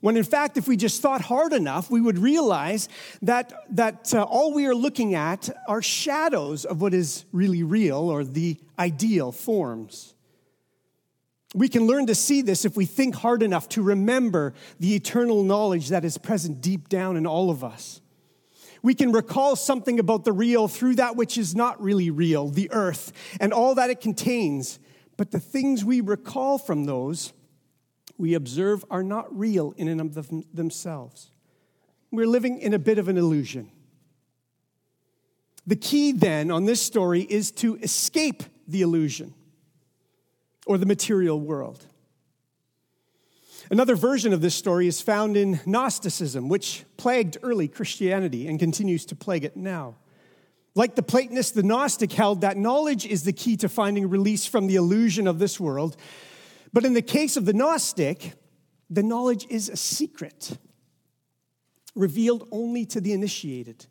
When 0.00 0.16
in 0.16 0.24
fact, 0.24 0.56
if 0.56 0.66
we 0.66 0.78
just 0.78 1.02
thought 1.02 1.20
hard 1.20 1.52
enough, 1.52 1.90
we 1.90 2.00
would 2.00 2.18
realize 2.18 2.88
that, 3.20 3.52
that 3.76 4.14
uh, 4.14 4.22
all 4.22 4.54
we 4.54 4.64
are 4.66 4.74
looking 4.74 5.14
at 5.14 5.50
are 5.68 5.82
shadows 5.82 6.64
of 6.64 6.80
what 6.80 6.94
is 6.94 7.26
really 7.30 7.62
real 7.62 8.08
or 8.08 8.24
the 8.24 8.56
ideal 8.78 9.30
forms. 9.30 10.14
We 11.54 11.68
can 11.68 11.86
learn 11.86 12.06
to 12.06 12.14
see 12.14 12.40
this 12.40 12.64
if 12.64 12.76
we 12.76 12.86
think 12.86 13.16
hard 13.16 13.42
enough 13.42 13.68
to 13.70 13.82
remember 13.82 14.54
the 14.78 14.94
eternal 14.94 15.44
knowledge 15.44 15.88
that 15.88 16.06
is 16.06 16.16
present 16.16 16.62
deep 16.62 16.88
down 16.88 17.18
in 17.18 17.26
all 17.26 17.50
of 17.50 17.62
us. 17.62 18.00
We 18.82 18.94
can 18.94 19.12
recall 19.12 19.56
something 19.56 19.98
about 19.98 20.24
the 20.24 20.32
real 20.32 20.68
through 20.68 20.96
that 20.96 21.16
which 21.16 21.36
is 21.36 21.54
not 21.54 21.80
really 21.82 22.10
real, 22.10 22.48
the 22.48 22.70
earth, 22.72 23.12
and 23.40 23.52
all 23.52 23.74
that 23.74 23.90
it 23.90 24.00
contains. 24.00 24.78
But 25.16 25.30
the 25.30 25.40
things 25.40 25.84
we 25.84 26.00
recall 26.00 26.58
from 26.58 26.86
those 26.86 27.32
we 28.16 28.34
observe 28.34 28.84
are 28.90 29.02
not 29.02 29.36
real 29.36 29.72
in 29.76 29.88
and 29.88 30.00
of 30.00 30.30
themselves. 30.54 31.30
We're 32.10 32.26
living 32.26 32.58
in 32.58 32.74
a 32.74 32.78
bit 32.78 32.98
of 32.98 33.08
an 33.08 33.16
illusion. 33.16 33.70
The 35.66 35.76
key 35.76 36.12
then 36.12 36.50
on 36.50 36.64
this 36.64 36.80
story 36.80 37.22
is 37.22 37.50
to 37.52 37.76
escape 37.76 38.42
the 38.66 38.82
illusion 38.82 39.34
or 40.66 40.78
the 40.78 40.86
material 40.86 41.38
world. 41.38 41.86
Another 43.70 43.94
version 43.94 44.32
of 44.32 44.40
this 44.40 44.56
story 44.56 44.88
is 44.88 45.00
found 45.00 45.36
in 45.36 45.60
Gnosticism, 45.64 46.48
which 46.48 46.84
plagued 46.96 47.38
early 47.40 47.68
Christianity 47.68 48.48
and 48.48 48.58
continues 48.58 49.06
to 49.06 49.14
plague 49.14 49.44
it 49.44 49.56
now. 49.56 49.94
Like 50.74 50.96
the 50.96 51.04
Platonist, 51.04 51.54
the 51.54 51.62
Gnostic 51.62 52.10
held 52.10 52.40
that 52.40 52.56
knowledge 52.56 53.06
is 53.06 53.22
the 53.22 53.32
key 53.32 53.56
to 53.58 53.68
finding 53.68 54.10
release 54.10 54.44
from 54.44 54.66
the 54.66 54.74
illusion 54.74 55.28
of 55.28 55.38
this 55.38 55.60
world. 55.60 55.96
But 56.72 56.84
in 56.84 56.94
the 56.94 57.02
case 57.02 57.36
of 57.36 57.44
the 57.44 57.52
Gnostic, 57.52 58.32
the 58.88 59.04
knowledge 59.04 59.46
is 59.48 59.68
a 59.68 59.76
secret, 59.76 60.58
revealed 61.94 62.48
only 62.50 62.84
to 62.86 63.00
the 63.00 63.12
initiated. 63.12 63.86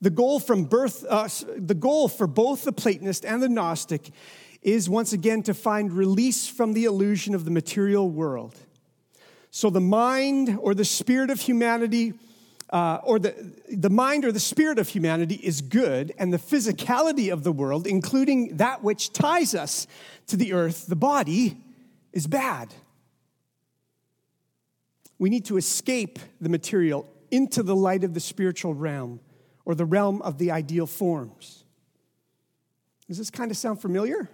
The 0.00 0.10
goal, 0.10 0.40
from 0.40 0.64
birth, 0.64 1.04
uh, 1.06 1.28
the 1.54 1.74
goal 1.74 2.08
for 2.08 2.26
both 2.26 2.64
the 2.64 2.72
Platonist 2.72 3.26
and 3.26 3.42
the 3.42 3.48
Gnostic 3.50 4.10
is 4.62 4.88
once 4.88 5.12
again 5.12 5.42
to 5.42 5.52
find 5.52 5.92
release 5.92 6.48
from 6.48 6.72
the 6.72 6.86
illusion 6.86 7.34
of 7.34 7.44
the 7.44 7.50
material 7.50 8.08
world. 8.08 8.56
So 9.50 9.70
the 9.70 9.80
mind 9.80 10.58
or 10.60 10.74
the 10.74 10.84
spirit 10.84 11.30
of 11.30 11.40
humanity, 11.40 12.14
uh, 12.70 13.00
or 13.02 13.18
the, 13.18 13.34
the 13.68 13.90
mind 13.90 14.24
or 14.24 14.32
the 14.32 14.40
spirit 14.40 14.78
of 14.78 14.88
humanity 14.88 15.34
is 15.34 15.60
good, 15.60 16.12
and 16.18 16.32
the 16.32 16.38
physicality 16.38 17.32
of 17.32 17.42
the 17.42 17.52
world, 17.52 17.86
including 17.86 18.58
that 18.58 18.82
which 18.82 19.12
ties 19.12 19.54
us 19.54 19.86
to 20.28 20.36
the 20.36 20.52
earth, 20.52 20.86
the 20.86 20.96
body, 20.96 21.56
is 22.12 22.26
bad. 22.26 22.72
We 25.18 25.30
need 25.30 25.44
to 25.46 25.56
escape 25.56 26.18
the 26.40 26.48
material 26.48 27.08
into 27.30 27.62
the 27.62 27.76
light 27.76 28.04
of 28.04 28.14
the 28.14 28.20
spiritual 28.20 28.74
realm 28.74 29.20
or 29.64 29.74
the 29.74 29.84
realm 29.84 30.22
of 30.22 30.38
the 30.38 30.50
ideal 30.50 30.86
forms. 30.86 31.64
Does 33.08 33.18
this 33.18 33.30
kind 33.30 33.50
of 33.50 33.56
sound 33.56 33.80
familiar? 33.80 34.28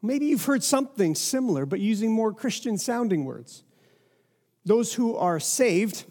Maybe 0.00 0.26
you've 0.26 0.44
heard 0.44 0.62
something 0.62 1.14
similar, 1.14 1.66
but 1.66 1.80
using 1.80 2.12
more 2.12 2.32
Christian 2.32 2.78
sounding 2.78 3.24
words. 3.24 3.64
Those 4.64 4.94
who 4.94 5.16
are 5.16 5.40
saved 5.40 6.04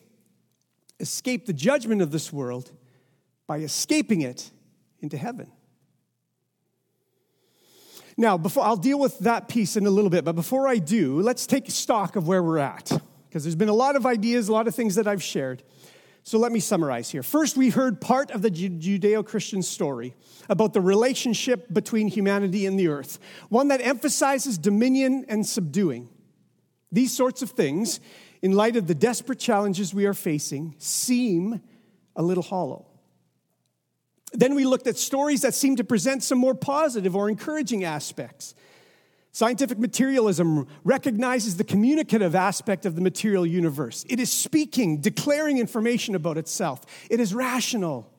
escape 0.99 1.45
the 1.45 1.53
judgment 1.53 2.01
of 2.01 2.11
this 2.11 2.33
world 2.33 2.71
by 3.45 3.59
escaping 3.59 4.21
it 4.21 4.51
into 4.99 5.17
heaven. 5.17 5.51
Now, 8.17 8.37
before 8.37 8.65
I'll 8.65 8.75
deal 8.75 8.99
with 8.99 9.19
that 9.19 9.47
piece 9.47 9.77
in 9.77 9.85
a 9.85 9.91
little 9.91 10.09
bit, 10.09 10.25
but 10.25 10.33
before 10.33 10.67
I 10.67 10.79
do, 10.79 11.21
let's 11.21 11.45
take 11.45 11.69
stock 11.69 12.15
of 12.15 12.27
where 12.27 12.41
we're 12.41 12.57
at. 12.57 12.91
Because 13.29 13.43
there's 13.43 13.55
been 13.55 13.69
a 13.69 13.73
lot 13.73 13.95
of 13.95 14.05
ideas, 14.05 14.47
a 14.47 14.53
lot 14.53 14.67
of 14.67 14.73
things 14.73 14.95
that 14.95 15.07
I've 15.07 15.21
shared. 15.21 15.61
So 16.27 16.37
let 16.37 16.51
me 16.51 16.59
summarize 16.59 17.09
here. 17.09 17.23
First, 17.23 17.55
we 17.55 17.69
heard 17.69 18.01
part 18.01 18.31
of 18.31 18.41
the 18.41 18.51
Judeo 18.51 19.25
Christian 19.25 19.61
story 19.63 20.13
about 20.49 20.73
the 20.73 20.81
relationship 20.81 21.71
between 21.71 22.09
humanity 22.09 22.65
and 22.65 22.77
the 22.77 22.89
earth, 22.89 23.17
one 23.47 23.69
that 23.69 23.79
emphasizes 23.79 24.57
dominion 24.57 25.23
and 25.29 25.47
subduing. 25.47 26.09
These 26.91 27.15
sorts 27.15 27.41
of 27.41 27.51
things, 27.51 28.01
in 28.41 28.51
light 28.51 28.75
of 28.75 28.87
the 28.87 28.93
desperate 28.93 29.39
challenges 29.39 29.93
we 29.93 30.05
are 30.05 30.13
facing, 30.13 30.75
seem 30.79 31.61
a 32.13 32.21
little 32.21 32.43
hollow. 32.43 32.87
Then 34.33 34.53
we 34.53 34.65
looked 34.65 34.87
at 34.87 34.97
stories 34.97 35.43
that 35.43 35.53
seem 35.53 35.77
to 35.77 35.85
present 35.85 36.23
some 36.23 36.39
more 36.39 36.55
positive 36.55 37.15
or 37.15 37.29
encouraging 37.29 37.85
aspects. 37.85 38.53
Scientific 39.37 39.77
materialism 39.77 40.67
recognizes 40.83 41.57
the 41.57 41.63
communicative 41.63 42.33
aspect 42.33 42.87
of 42.87 42.95
the 42.95 43.01
material 43.01 43.45
universe. 43.45 44.03
It 44.09 44.19
is 44.19 44.31
speaking, 44.31 44.99
declaring 44.99 45.59
information 45.59 46.15
about 46.15 46.39
itself. 46.39 46.81
It 47.11 47.19
is 47.19 47.35
rational. 47.35 48.11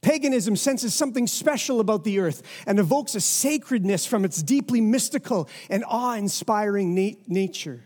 Paganism 0.00 0.56
senses 0.56 0.92
something 0.92 1.28
special 1.28 1.78
about 1.78 2.02
the 2.02 2.18
earth 2.18 2.42
and 2.66 2.80
evokes 2.80 3.14
a 3.14 3.20
sacredness 3.20 4.06
from 4.06 4.24
its 4.24 4.42
deeply 4.42 4.80
mystical 4.80 5.48
and 5.68 5.84
awe 5.86 6.14
inspiring 6.14 6.96
na- 6.96 7.12
nature. 7.28 7.84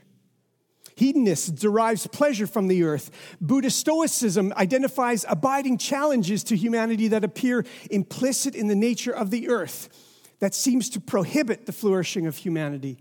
Hedonist 0.96 1.56
derives 1.56 2.06
pleasure 2.06 2.46
from 2.46 2.68
the 2.68 2.84
earth. 2.84 3.10
Buddhist 3.42 3.78
Stoicism 3.78 4.54
identifies 4.56 5.26
abiding 5.28 5.76
challenges 5.76 6.42
to 6.44 6.56
humanity 6.56 7.08
that 7.08 7.24
appear 7.24 7.66
implicit 7.90 8.54
in 8.54 8.68
the 8.68 8.74
nature 8.74 9.12
of 9.12 9.30
the 9.30 9.50
earth 9.50 10.13
that 10.40 10.54
seems 10.54 10.88
to 10.90 11.00
prohibit 11.00 11.66
the 11.66 11.72
flourishing 11.72 12.26
of 12.26 12.36
humanity. 12.36 12.98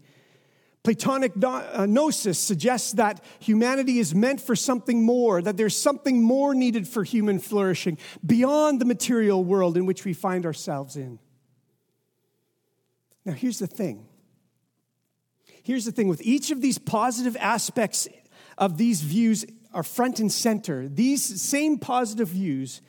Platonic 0.83 1.31
uh, 1.41 1.85
gnosis 1.85 2.37
suggests 2.37 2.91
that 2.93 3.23
humanity 3.39 3.99
is 3.99 4.13
meant 4.13 4.41
for 4.41 4.53
something 4.53 5.01
more, 5.01 5.41
that 5.41 5.55
there's 5.55 5.77
something 5.77 6.21
more 6.21 6.53
needed 6.53 6.87
for 6.87 7.05
human 7.05 7.39
flourishing 7.39 7.97
beyond 8.25 8.81
the 8.81 8.85
material 8.85 9.43
world 9.43 9.77
in 9.77 9.85
which 9.85 10.03
we 10.03 10.11
find 10.13 10.45
ourselves 10.45 10.97
in. 10.97 11.19
Now, 13.23 13.31
here's 13.31 13.59
the 13.59 13.67
thing. 13.67 14.07
Here's 15.63 15.85
the 15.85 15.93
thing 15.93 16.09
with 16.09 16.21
each 16.21 16.51
of 16.51 16.59
these 16.59 16.77
positive 16.77 17.37
aspects 17.39 18.09
of 18.57 18.77
these 18.77 19.01
views 19.01 19.45
are 19.73 19.83
front 19.83 20.19
and 20.19 20.29
center. 20.29 20.89
These 20.89 21.41
same 21.41 21.79
positive 21.79 22.27
views 22.27 22.81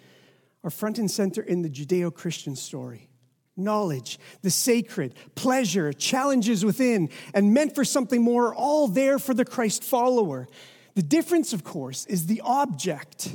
are 0.64 0.70
front 0.70 0.98
and 0.98 1.09
center 1.09 1.42
in 1.42 1.62
the 1.62 1.70
Judeo 1.70 2.12
Christian 2.12 2.57
story 2.57 3.09
knowledge, 3.56 4.18
the 4.42 4.50
sacred, 4.50 5.14
pleasure, 5.34 5.92
challenges 5.92 6.64
within, 6.64 7.08
and 7.32 7.54
meant 7.54 7.74
for 7.74 7.84
something 7.84 8.22
more 8.22 8.48
are 8.48 8.54
all 8.54 8.88
there 8.88 9.18
for 9.18 9.34
the 9.34 9.44
Christ 9.44 9.84
follower. 9.84 10.48
The 10.94 11.02
difference, 11.02 11.52
of 11.52 11.64
course, 11.64 12.06
is 12.06 12.26
the 12.26 12.40
object. 12.42 13.32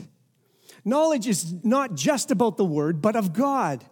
Knowledge 0.85 1.27
is 1.27 1.53
not 1.63 1.95
just 1.95 2.31
about 2.31 2.57
the 2.57 2.65
word, 2.65 3.01
but 3.01 3.15
of 3.15 3.33
God. 3.33 3.83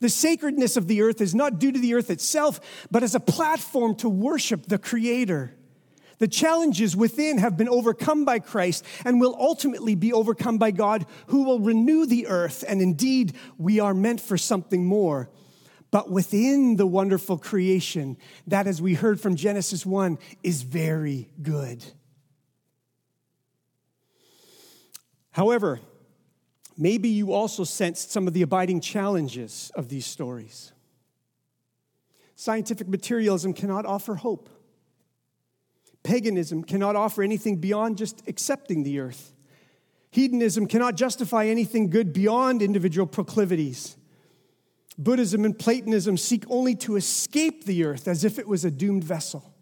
The 0.00 0.08
sacredness 0.08 0.76
of 0.76 0.86
the 0.86 1.02
earth 1.02 1.20
is 1.20 1.34
not 1.34 1.58
due 1.58 1.72
to 1.72 1.78
the 1.78 1.94
earth 1.94 2.10
itself, 2.10 2.60
but 2.90 3.02
as 3.02 3.14
a 3.14 3.20
platform 3.20 3.94
to 3.96 4.08
worship 4.08 4.66
the 4.66 4.78
Creator. 4.78 5.56
The 6.18 6.28
challenges 6.28 6.94
within 6.94 7.38
have 7.38 7.56
been 7.56 7.68
overcome 7.68 8.26
by 8.26 8.40
Christ 8.40 8.84
and 9.06 9.20
will 9.20 9.34
ultimately 9.38 9.94
be 9.94 10.12
overcome 10.12 10.58
by 10.58 10.70
God, 10.70 11.06
who 11.28 11.44
will 11.44 11.60
renew 11.60 12.04
the 12.04 12.26
earth. 12.26 12.62
And 12.68 12.82
indeed, 12.82 13.34
we 13.56 13.80
are 13.80 13.94
meant 13.94 14.20
for 14.20 14.36
something 14.36 14.84
more 14.84 15.30
but 15.90 16.10
within 16.10 16.76
the 16.76 16.86
wonderful 16.86 17.36
creation 17.36 18.16
that, 18.46 18.66
as 18.66 18.80
we 18.80 18.94
heard 18.94 19.20
from 19.20 19.36
Genesis 19.36 19.84
1, 19.84 20.18
is 20.42 20.62
very 20.62 21.30
good. 21.42 21.84
However, 25.32 25.80
maybe 26.76 27.08
you 27.08 27.32
also 27.32 27.64
sensed 27.64 28.12
some 28.12 28.26
of 28.26 28.34
the 28.34 28.42
abiding 28.42 28.80
challenges 28.80 29.70
of 29.74 29.88
these 29.88 30.06
stories. 30.06 30.72
Scientific 32.36 32.88
materialism 32.88 33.52
cannot 33.52 33.84
offer 33.84 34.14
hope. 34.14 34.48
Paganism 36.02 36.64
cannot 36.64 36.96
offer 36.96 37.22
anything 37.22 37.56
beyond 37.56 37.98
just 37.98 38.22
accepting 38.26 38.82
the 38.82 39.00
earth. 39.00 39.34
Hedonism 40.10 40.66
cannot 40.66 40.96
justify 40.96 41.46
anything 41.46 41.90
good 41.90 42.12
beyond 42.12 42.62
individual 42.62 43.06
proclivities. 43.06 43.96
Buddhism 45.00 45.46
and 45.46 45.58
Platonism 45.58 46.18
seek 46.18 46.44
only 46.48 46.74
to 46.76 46.96
escape 46.96 47.64
the 47.64 47.84
earth 47.84 48.06
as 48.06 48.22
if 48.22 48.38
it 48.38 48.46
was 48.46 48.66
a 48.66 48.70
doomed 48.70 49.02
vessel. 49.02 49.54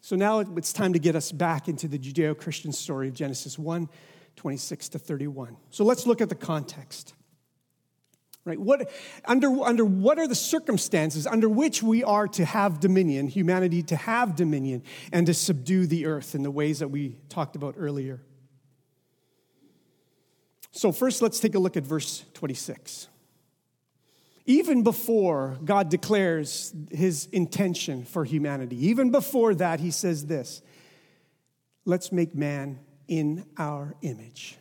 So 0.00 0.16
now 0.16 0.40
it's 0.40 0.72
time 0.72 0.92
to 0.94 0.98
get 0.98 1.14
us 1.14 1.30
back 1.30 1.68
into 1.68 1.86
the 1.86 2.00
Judeo 2.00 2.36
Christian 2.36 2.72
story 2.72 3.08
of 3.08 3.14
Genesis 3.14 3.58
1 3.58 3.88
26 4.34 4.88
to 4.90 4.98
31. 4.98 5.56
So 5.70 5.84
let's 5.84 6.06
look 6.06 6.20
at 6.20 6.28
the 6.28 6.34
context. 6.34 7.14
Right? 8.44 8.58
What, 8.58 8.90
under, 9.24 9.48
under 9.62 9.84
what 9.84 10.18
are 10.18 10.26
the 10.26 10.34
circumstances 10.34 11.26
under 11.26 11.48
which 11.48 11.82
we 11.82 12.02
are 12.02 12.26
to 12.28 12.44
have 12.44 12.80
dominion, 12.80 13.28
humanity 13.28 13.82
to 13.84 13.96
have 13.96 14.36
dominion, 14.36 14.82
and 15.12 15.26
to 15.26 15.34
subdue 15.34 15.86
the 15.86 16.06
earth 16.06 16.34
in 16.34 16.42
the 16.42 16.50
ways 16.50 16.78
that 16.78 16.88
we 16.88 17.18
talked 17.28 17.56
about 17.56 17.74
earlier? 17.76 18.20
So, 20.70 20.92
first, 20.92 21.20
let's 21.20 21.40
take 21.40 21.54
a 21.54 21.58
look 21.58 21.76
at 21.76 21.82
verse 21.82 22.24
26. 22.34 23.08
Even 24.48 24.82
before 24.82 25.58
God 25.62 25.90
declares 25.90 26.72
his 26.90 27.26
intention 27.32 28.06
for 28.06 28.24
humanity, 28.24 28.86
even 28.86 29.10
before 29.10 29.54
that, 29.56 29.78
he 29.78 29.90
says 29.90 30.24
this 30.24 30.62
let's 31.84 32.10
make 32.10 32.34
man 32.34 32.78
in 33.06 33.44
our 33.58 33.94
image. 34.00 34.56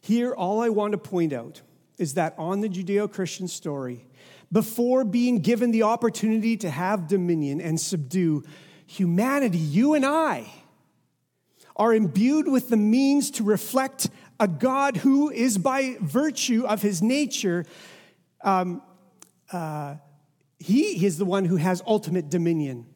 Here, 0.00 0.32
all 0.32 0.62
I 0.62 0.70
want 0.70 0.92
to 0.92 0.98
point 0.98 1.34
out 1.34 1.60
is 1.98 2.14
that 2.14 2.34
on 2.38 2.62
the 2.62 2.68
Judeo 2.70 3.12
Christian 3.12 3.46
story, 3.46 4.06
before 4.50 5.04
being 5.04 5.40
given 5.40 5.72
the 5.72 5.82
opportunity 5.82 6.56
to 6.56 6.70
have 6.70 7.08
dominion 7.08 7.60
and 7.60 7.78
subdue 7.78 8.42
humanity, 8.86 9.58
you 9.58 9.92
and 9.92 10.06
I 10.06 10.50
are 11.76 11.92
imbued 11.92 12.48
with 12.48 12.70
the 12.70 12.78
means 12.78 13.30
to 13.32 13.44
reflect 13.44 14.08
a 14.40 14.48
God 14.48 14.96
who 14.96 15.30
is, 15.30 15.58
by 15.58 15.96
virtue 16.00 16.64
of 16.66 16.80
his 16.82 17.02
nature, 17.02 17.66
um, 18.42 18.82
uh, 19.52 19.96
he 20.58 21.04
is 21.04 21.18
the 21.18 21.24
one 21.26 21.44
who 21.44 21.56
has 21.56 21.82
ultimate 21.86 22.30
dominion. 22.30 22.86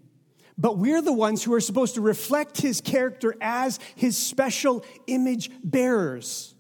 But 0.57 0.79
we're 0.79 1.03
the 1.03 1.13
ones 1.13 1.45
who 1.45 1.53
are 1.53 1.61
supposed 1.61 1.97
to 1.97 2.01
reflect 2.01 2.61
his 2.61 2.81
character 2.81 3.37
as 3.41 3.79
his 3.95 4.17
special 4.17 4.85
image 5.07 5.51
bearers. 5.63 6.55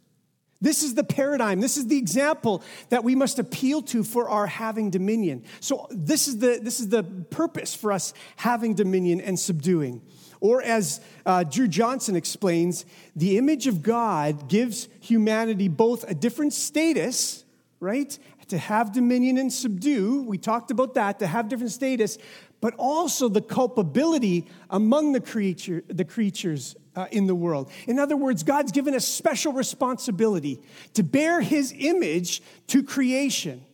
This 0.60 0.82
is 0.82 0.94
the 0.94 1.04
paradigm. 1.04 1.60
This 1.60 1.76
is 1.76 1.86
the 1.86 1.98
example 1.98 2.62
that 2.88 3.04
we 3.04 3.14
must 3.14 3.38
appeal 3.38 3.82
to 3.82 4.02
for 4.02 4.28
our 4.28 4.46
having 4.46 4.90
dominion. 4.90 5.44
So, 5.60 5.86
this 5.90 6.26
is 6.26 6.38
the, 6.38 6.58
this 6.60 6.80
is 6.80 6.88
the 6.88 7.02
purpose 7.02 7.74
for 7.74 7.92
us 7.92 8.14
having 8.36 8.74
dominion 8.74 9.20
and 9.20 9.38
subduing. 9.38 10.00
Or, 10.44 10.60
as 10.60 11.00
uh, 11.24 11.44
Dru 11.44 11.66
Johnson 11.66 12.16
explains, 12.16 12.84
the 13.16 13.38
image 13.38 13.66
of 13.66 13.82
God 13.82 14.46
gives 14.46 14.90
humanity 15.00 15.68
both 15.68 16.04
a 16.06 16.12
different 16.12 16.52
status, 16.52 17.46
right? 17.80 18.18
To 18.48 18.58
have 18.58 18.92
dominion 18.92 19.38
and 19.38 19.50
subdue. 19.50 20.22
We 20.24 20.36
talked 20.36 20.70
about 20.70 20.92
that, 20.96 21.18
to 21.20 21.26
have 21.26 21.48
different 21.48 21.72
status, 21.72 22.18
but 22.60 22.74
also 22.76 23.30
the 23.30 23.40
culpability 23.40 24.46
among 24.68 25.12
the, 25.12 25.20
creature, 25.20 25.82
the 25.88 26.04
creatures 26.04 26.76
uh, 26.94 27.06
in 27.10 27.26
the 27.26 27.34
world. 27.34 27.70
In 27.86 27.98
other 27.98 28.14
words, 28.18 28.42
God's 28.42 28.70
given 28.70 28.92
a 28.92 29.00
special 29.00 29.54
responsibility 29.54 30.60
to 30.92 31.02
bear 31.02 31.40
his 31.40 31.72
image 31.74 32.42
to 32.66 32.82
creation 32.82 33.64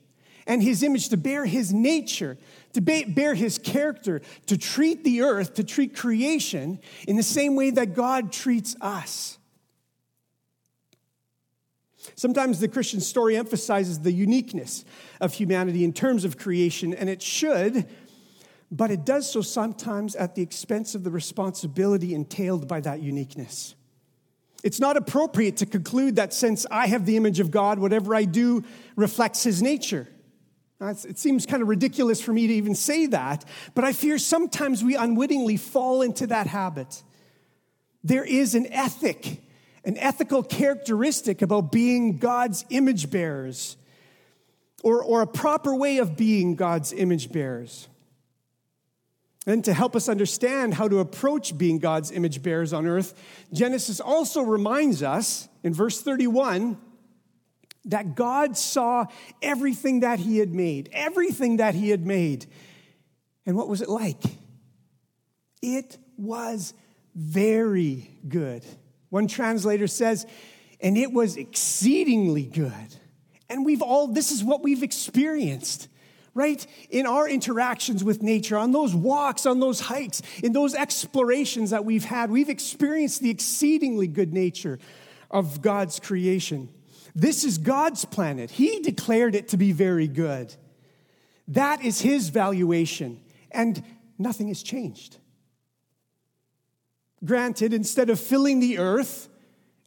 and 0.47 0.63
his 0.63 0.85
image 0.85 1.09
to 1.09 1.17
bear 1.17 1.47
his 1.47 1.73
nature, 1.73 2.39
to 2.73 2.81
bear 2.81 3.35
his 3.35 3.59
character, 3.59 4.23
to 4.47 4.57
treat 4.57 5.05
the 5.05 5.23
earth, 5.23 5.55
to 5.55 5.65
treat 5.65 5.97
creation 5.97 6.79
in 7.09 7.17
the 7.17 7.23
same 7.23 7.57
way 7.57 7.71
that 7.71 7.95
God 7.95 8.33
treats 8.33 8.77
us. 8.81 9.39
Sometimes 12.15 12.61
the 12.61 12.69
Christian 12.69 13.01
story 13.01 13.37
emphasizes 13.37 14.01
the 14.01 14.13
uniqueness 14.13 14.85
of 15.21 15.35
humanity 15.35 15.85
in 15.85 15.93
terms 15.93 16.25
of 16.25 16.39
creation, 16.39 16.95
and 16.95 17.11
it 17.11 17.21
should 17.23 17.87
but 18.71 18.91
it 18.91 19.05
does 19.05 19.31
so 19.31 19.43
sometimes 19.43 20.15
at 20.15 20.35
the 20.35 20.43
expense 20.43 20.95
of 20.95 21.03
the 21.03 21.11
responsibility 21.11 22.15
entailed 22.15 22.69
by 22.69 22.81
that 22.81 23.01
uniqueness. 23.01 23.75
It's 24.63 24.79
not 24.79 24.97
appropriate 24.97 25.57
to 25.59 25.67
conclude 25.67 26.17
that 26.17 26.33
since 26.33 26.67
I 26.71 26.87
have 26.87 27.07
the 27.07 27.17
image 27.17 27.41
of 27.41 27.51
God, 27.51 27.79
whatever 27.79 28.15
I 28.15 28.25
do 28.25 28.63
reflects 28.95 29.43
his 29.43 29.63
nature. 29.63 30.07
It 30.81 31.19
seems 31.19 31.45
kind 31.45 31.63
of 31.63 31.69
ridiculous 31.69 32.23
for 32.23 32.33
me 32.33 32.47
to 32.47 32.55
even 32.55 32.75
say 32.75 33.07
that, 33.07 33.45
but 33.75 33.85
I 33.85 33.93
fear 33.93 34.17
sometimes 34.17 34.83
we 34.83 34.97
unwittingly 34.97 35.59
fall 35.59 36.01
into 36.01 36.27
that 36.29 36.47
habit. 36.47 37.03
There 38.03 38.25
is 38.25 38.55
an 38.55 38.73
ethic, 38.73 39.43
an 39.85 39.99
ethical 39.99 40.43
characteristic 40.43 41.43
about 41.43 41.71
being 41.71 42.17
God's 42.17 42.65
image 42.71 43.11
bearers, 43.11 43.77
or, 44.83 45.05
or 45.05 45.21
a 45.21 45.27
proper 45.27 45.75
way 45.75 45.99
of 45.99 46.17
being 46.17 46.55
God's 46.55 46.95
image 46.95 47.31
bearers. 47.31 47.89
And 49.47 49.63
to 49.67 49.75
help 49.75 49.95
us 49.95 50.09
understand 50.09 50.75
how 50.75 50.89
to 50.89 51.01
approach 51.01 51.59
being 51.59 51.79
God's 51.79 52.11
image 52.11 52.43
bearers 52.43 52.73
on 52.73 52.87
earth, 52.87 53.15
Genesis 53.53 54.01
also 54.01 54.41
reminds 54.41 55.03
us 55.03 55.49
in 55.63 55.75
verse 55.75 56.01
31 56.01 56.79
that 57.87 58.15
God 58.15 58.57
saw 58.57 59.07
everything 59.41 60.01
that 60.01 60.19
He 60.19 60.39
had 60.39 60.53
made, 60.53 60.89
everything 60.93 61.59
that 61.59 61.75
He 61.75 61.91
had 61.91 62.07
made. 62.07 62.47
And 63.47 63.57
what 63.57 63.69
was 63.69 63.81
it 63.81 63.89
like? 63.89 64.23
It 65.63 65.99
was 66.17 66.75
very 67.15 68.11
good. 68.29 68.65
One 69.09 69.27
translator 69.27 69.87
says, 69.87 70.27
and 70.81 70.97
it 70.97 71.13
was 71.13 71.37
exceedingly 71.37 72.45
good. 72.45 72.95
And 73.49 73.65
we've 73.65 73.83
all, 73.83 74.09
this 74.09 74.31
is 74.31 74.45
what 74.45 74.63
we've 74.63 74.83
experienced 74.83 75.89
right? 76.35 76.65
In 76.91 77.07
our 77.07 77.29
interactions 77.29 78.05
with 78.05 78.23
nature, 78.23 78.57
on 78.57 78.73
those 78.73 78.95
walks, 78.95 79.47
on 79.47 79.61
those 79.61 79.81
hikes, 79.81 80.23
in 80.43 80.53
those 80.53 80.75
explorations 80.75 81.71
that 81.71 81.85
we've 81.85 82.05
had, 82.05 82.31
we've 82.31 82.49
experienced 82.49 83.21
the 83.21 83.31
exceedingly 83.31 84.07
good 84.07 84.33
nature 84.33 84.79
of 85.31 85.61
God's 85.61 85.99
creation. 85.99 86.69
This 87.15 87.45
is 87.45 87.59
God's 87.59 88.05
planet. 88.05 88.51
He 88.51 88.81
declared 88.81 89.35
it 89.35 89.49
to 89.49 89.57
be 89.57 89.73
very 89.73 90.09
good. 90.09 90.55
That 91.49 91.85
is 91.85 92.01
His 92.01 92.29
valuation, 92.29 93.21
and 93.51 93.83
nothing 94.19 94.49
has 94.49 94.63
changed. 94.63 95.17
Granted, 97.25 97.75
instead 97.75 98.11
of 98.11 98.19
filling 98.19 98.61
the 98.61 98.79
earth 98.79 99.29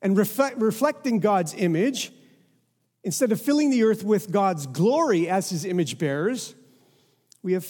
and 0.02 0.18
reflect, 0.18 0.58
reflecting 0.58 1.20
God's 1.20 1.54
image, 1.54 2.12
Instead 3.04 3.34
of 3.34 3.42
filling 3.42 3.70
the 3.70 3.84
earth 3.84 4.04
with 4.04 4.32
God's 4.32 4.66
glory 4.66 5.28
as 5.28 5.50
his 5.50 5.66
image 5.66 5.98
bearers, 5.98 6.56
we 7.42 7.54
have 7.54 7.70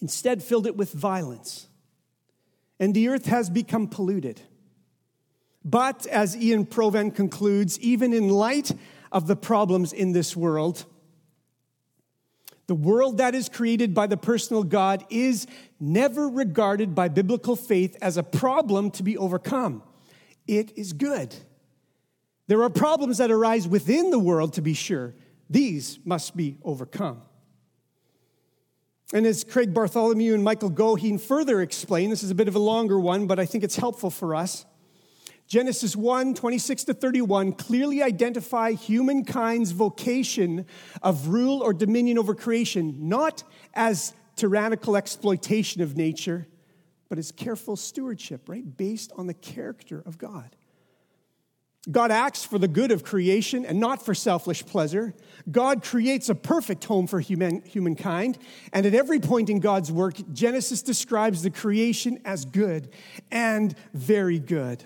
instead 0.00 0.42
filled 0.42 0.66
it 0.66 0.76
with 0.76 0.92
violence. 0.92 1.68
And 2.80 2.92
the 2.92 3.08
earth 3.08 3.26
has 3.26 3.48
become 3.48 3.86
polluted. 3.86 4.40
But 5.66 6.06
as 6.06 6.36
Ian 6.36 6.64
Provan 6.64 7.12
concludes, 7.12 7.78
even 7.80 8.12
in 8.12 8.28
light 8.28 8.70
of 9.10 9.26
the 9.26 9.34
problems 9.34 9.92
in 9.92 10.12
this 10.12 10.36
world, 10.36 10.84
the 12.68 12.74
world 12.76 13.18
that 13.18 13.34
is 13.34 13.48
created 13.48 13.92
by 13.92 14.06
the 14.06 14.16
personal 14.16 14.62
God 14.62 15.04
is 15.10 15.48
never 15.80 16.28
regarded 16.28 16.94
by 16.94 17.08
biblical 17.08 17.56
faith 17.56 17.96
as 18.00 18.16
a 18.16 18.22
problem 18.22 18.92
to 18.92 19.02
be 19.02 19.18
overcome. 19.18 19.82
It 20.46 20.72
is 20.78 20.92
good. 20.92 21.34
There 22.46 22.62
are 22.62 22.70
problems 22.70 23.18
that 23.18 23.32
arise 23.32 23.66
within 23.66 24.10
the 24.10 24.20
world, 24.20 24.52
to 24.52 24.62
be 24.62 24.72
sure. 24.72 25.14
These 25.50 25.98
must 26.04 26.36
be 26.36 26.58
overcome. 26.62 27.22
And 29.12 29.26
as 29.26 29.42
Craig 29.42 29.74
Bartholomew 29.74 30.32
and 30.32 30.44
Michael 30.44 30.70
Goheen 30.70 31.20
further 31.20 31.60
explain, 31.60 32.10
this 32.10 32.22
is 32.22 32.30
a 32.30 32.36
bit 32.36 32.46
of 32.46 32.54
a 32.54 32.60
longer 32.60 33.00
one, 33.00 33.26
but 33.26 33.40
I 33.40 33.46
think 33.46 33.64
it's 33.64 33.76
helpful 33.76 34.10
for 34.10 34.36
us. 34.36 34.64
Genesis 35.46 35.94
1 35.94 36.34
26 36.34 36.84
to 36.84 36.94
31 36.94 37.52
clearly 37.52 38.02
identify 38.02 38.72
humankind's 38.72 39.70
vocation 39.70 40.66
of 41.02 41.28
rule 41.28 41.62
or 41.62 41.72
dominion 41.72 42.18
over 42.18 42.34
creation, 42.34 43.08
not 43.08 43.44
as 43.74 44.12
tyrannical 44.34 44.96
exploitation 44.96 45.82
of 45.82 45.96
nature, 45.96 46.46
but 47.08 47.18
as 47.18 47.30
careful 47.30 47.76
stewardship, 47.76 48.48
right? 48.48 48.76
Based 48.76 49.12
on 49.16 49.26
the 49.28 49.34
character 49.34 50.02
of 50.04 50.18
God. 50.18 50.56
God 51.88 52.10
acts 52.10 52.44
for 52.44 52.58
the 52.58 52.66
good 52.66 52.90
of 52.90 53.04
creation 53.04 53.64
and 53.64 53.78
not 53.78 54.04
for 54.04 54.12
selfish 54.12 54.66
pleasure. 54.66 55.14
God 55.48 55.84
creates 55.84 56.28
a 56.28 56.34
perfect 56.34 56.84
home 56.84 57.06
for 57.06 57.20
human, 57.20 57.62
humankind. 57.62 58.38
And 58.72 58.86
at 58.86 58.94
every 58.94 59.20
point 59.20 59.48
in 59.50 59.60
God's 59.60 59.92
work, 59.92 60.16
Genesis 60.32 60.82
describes 60.82 61.42
the 61.42 61.50
creation 61.50 62.20
as 62.24 62.44
good 62.44 62.88
and 63.30 63.72
very 63.94 64.40
good. 64.40 64.84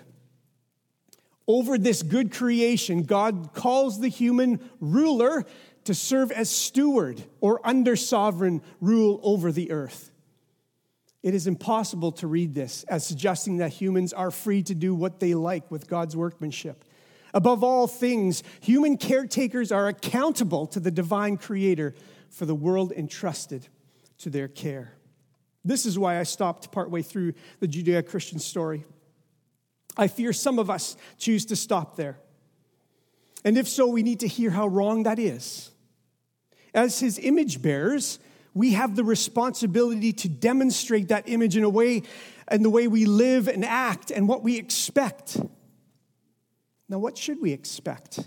Over 1.47 1.77
this 1.77 2.03
good 2.03 2.31
creation, 2.31 3.03
God 3.03 3.51
calls 3.53 3.99
the 3.99 4.07
human 4.07 4.59
ruler 4.79 5.45
to 5.85 5.93
serve 5.93 6.31
as 6.31 6.49
steward 6.49 7.23
or 7.39 7.59
under 7.65 7.95
sovereign 7.95 8.61
rule 8.79 9.19
over 9.23 9.51
the 9.51 9.71
earth. 9.71 10.11
It 11.23 11.35
is 11.35 11.47
impossible 11.47 12.11
to 12.13 12.27
read 12.27 12.53
this 12.53 12.83
as 12.85 13.05
suggesting 13.05 13.57
that 13.57 13.69
humans 13.69 14.13
are 14.13 14.31
free 14.31 14.63
to 14.63 14.75
do 14.75 14.95
what 14.95 15.19
they 15.19 15.33
like 15.33 15.69
with 15.69 15.87
God's 15.87 16.15
workmanship. 16.15 16.83
Above 17.33 17.63
all 17.63 17.87
things, 17.87 18.43
human 18.59 18.97
caretakers 18.97 19.71
are 19.71 19.87
accountable 19.87 20.65
to 20.67 20.79
the 20.79 20.91
divine 20.91 21.37
creator 21.37 21.95
for 22.29 22.45
the 22.45 22.55
world 22.55 22.91
entrusted 22.91 23.67
to 24.19 24.29
their 24.29 24.47
care. 24.47 24.93
This 25.63 25.85
is 25.85 25.97
why 25.97 26.19
I 26.19 26.23
stopped 26.23 26.71
partway 26.71 27.01
through 27.03 27.33
the 27.59 27.67
Judeo 27.67 28.05
Christian 28.05 28.39
story. 28.39 28.83
I 29.97 30.07
fear 30.07 30.33
some 30.33 30.59
of 30.59 30.69
us 30.69 30.95
choose 31.17 31.45
to 31.47 31.55
stop 31.55 31.95
there. 31.95 32.17
And 33.43 33.57
if 33.57 33.67
so, 33.67 33.87
we 33.87 34.03
need 34.03 34.21
to 34.21 34.27
hear 34.27 34.51
how 34.51 34.67
wrong 34.67 35.03
that 35.03 35.19
is. 35.19 35.71
As 36.73 36.99
his 36.99 37.19
image 37.19 37.61
bearers, 37.61 38.19
we 38.53 38.73
have 38.73 38.95
the 38.95 39.03
responsibility 39.03 40.13
to 40.13 40.29
demonstrate 40.29 41.09
that 41.09 41.27
image 41.27 41.57
in 41.57 41.63
a 41.63 41.69
way, 41.69 42.03
and 42.47 42.63
the 42.63 42.69
way 42.69 42.87
we 42.87 43.05
live 43.05 43.47
and 43.47 43.63
act 43.63 44.11
and 44.11 44.27
what 44.27 44.43
we 44.43 44.57
expect. 44.57 45.39
Now, 46.89 46.99
what 46.99 47.17
should 47.17 47.41
we 47.41 47.53
expect? 47.53 48.19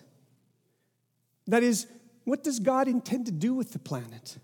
That 1.46 1.62
is, 1.62 1.86
what 2.24 2.42
does 2.42 2.58
God 2.58 2.88
intend 2.88 3.26
to 3.26 3.32
do 3.32 3.54
with 3.54 3.72
the 3.72 3.78
planet? 3.78 4.38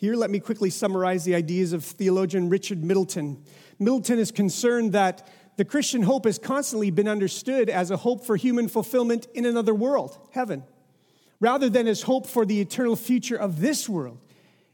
Here, 0.00 0.16
let 0.16 0.30
me 0.30 0.40
quickly 0.40 0.70
summarize 0.70 1.26
the 1.26 1.34
ideas 1.34 1.74
of 1.74 1.84
theologian 1.84 2.48
Richard 2.48 2.82
Middleton. 2.82 3.44
Middleton 3.78 4.18
is 4.18 4.30
concerned 4.30 4.94
that 4.94 5.28
the 5.58 5.64
Christian 5.66 6.00
hope 6.00 6.24
has 6.24 6.38
constantly 6.38 6.90
been 6.90 7.06
understood 7.06 7.68
as 7.68 7.90
a 7.90 7.98
hope 7.98 8.24
for 8.24 8.36
human 8.36 8.66
fulfillment 8.66 9.26
in 9.34 9.44
another 9.44 9.74
world, 9.74 10.18
heaven, 10.30 10.64
rather 11.38 11.68
than 11.68 11.86
as 11.86 12.00
hope 12.00 12.26
for 12.26 12.46
the 12.46 12.62
eternal 12.62 12.96
future 12.96 13.36
of 13.36 13.60
this 13.60 13.90
world 13.90 14.16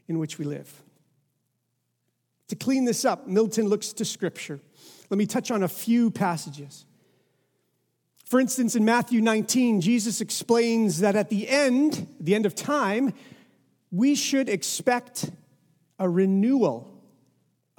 in 0.07 0.17
which 0.17 0.39
we 0.39 0.45
live. 0.45 0.81
To 2.47 2.55
clean 2.55 2.85
this 2.85 3.03
up, 3.03 3.27
Middleton 3.27 3.67
looks 3.67 3.91
to 3.91 4.05
Scripture. 4.05 4.61
Let 5.09 5.17
me 5.17 5.25
touch 5.25 5.51
on 5.51 5.61
a 5.61 5.67
few 5.67 6.09
passages. 6.09 6.85
For 8.23 8.39
instance, 8.39 8.77
in 8.77 8.85
Matthew 8.85 9.19
19, 9.19 9.81
Jesus 9.81 10.21
explains 10.21 11.01
that 11.01 11.17
at 11.17 11.29
the 11.29 11.49
end, 11.49 12.07
the 12.21 12.33
end 12.33 12.45
of 12.45 12.55
time, 12.55 13.13
we 13.97 14.13
should 14.13 14.47
expect 14.47 15.31
a 15.97 16.07
renewal 16.07 17.01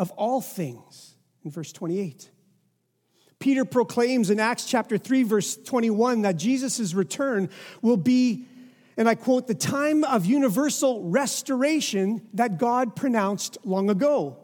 of 0.01 0.11
all 0.13 0.41
things 0.41 1.15
in 1.45 1.51
verse 1.51 1.73
28. 1.73 2.29
Peter 3.39 3.65
proclaims 3.65 4.29
in 4.29 4.41
Acts 4.41 4.65
chapter 4.65 4.99
3, 4.99 5.23
verse 5.23 5.57
21, 5.57 6.23
that 6.23 6.37
Jesus' 6.37 6.93
return 6.93 7.49
will 7.83 7.97
be, 7.97 8.47
and 8.97 9.09
I 9.09 9.15
quote, 9.15 9.47
the 9.47 9.55
time 9.55 10.03
of 10.03 10.27
universal 10.27 11.05
restoration 11.05 12.27
that 12.35 12.59
God 12.59 12.97
pronounced 12.97 13.57
long 13.65 13.89
ago. 13.89 14.39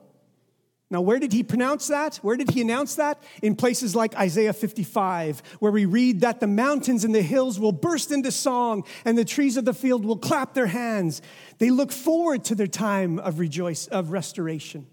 Now, 0.90 1.00
where 1.00 1.18
did 1.18 1.32
he 1.32 1.42
pronounce 1.42 1.88
that? 1.88 2.16
Where 2.16 2.36
did 2.36 2.50
he 2.50 2.60
announce 2.60 2.96
that? 2.96 3.22
In 3.42 3.56
places 3.56 3.96
like 3.96 4.14
Isaiah 4.16 4.52
55, 4.52 5.42
where 5.58 5.72
we 5.72 5.86
read 5.86 6.20
that 6.20 6.40
the 6.40 6.46
mountains 6.46 7.04
and 7.04 7.14
the 7.14 7.22
hills 7.22 7.58
will 7.58 7.72
burst 7.72 8.12
into 8.12 8.30
song 8.30 8.84
and 9.04 9.16
the 9.16 9.24
trees 9.24 9.56
of 9.56 9.64
the 9.64 9.74
field 9.74 10.04
will 10.04 10.18
clap 10.18 10.54
their 10.54 10.66
hands. 10.66 11.22
They 11.58 11.70
look 11.70 11.90
forward 11.90 12.44
to 12.44 12.54
their 12.54 12.66
time 12.66 13.18
of 13.18 13.38
rejoice, 13.38 13.86
of 13.86 14.10
restoration. 14.10 14.86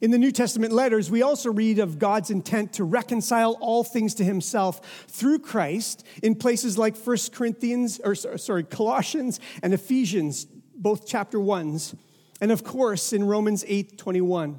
In 0.00 0.10
the 0.10 0.18
New 0.18 0.32
Testament 0.32 0.72
letters, 0.72 1.10
we 1.10 1.22
also 1.22 1.52
read 1.52 1.78
of 1.78 1.98
God's 1.98 2.30
intent 2.30 2.72
to 2.74 2.84
reconcile 2.84 3.56
all 3.60 3.84
things 3.84 4.14
to 4.14 4.24
himself 4.24 5.04
through 5.08 5.40
Christ 5.40 6.04
in 6.22 6.34
places 6.34 6.76
like 6.76 6.96
1 6.96 7.16
Corinthians, 7.32 8.00
or 8.02 8.14
sorry, 8.14 8.64
Colossians 8.64 9.40
and 9.62 9.74
Ephesians, 9.74 10.46
both 10.74 11.06
chapter 11.06 11.38
ones. 11.38 11.94
And 12.40 12.50
of 12.50 12.64
course, 12.64 13.12
in 13.12 13.24
Romans 13.24 13.64
8 13.66 13.98
21, 13.98 14.58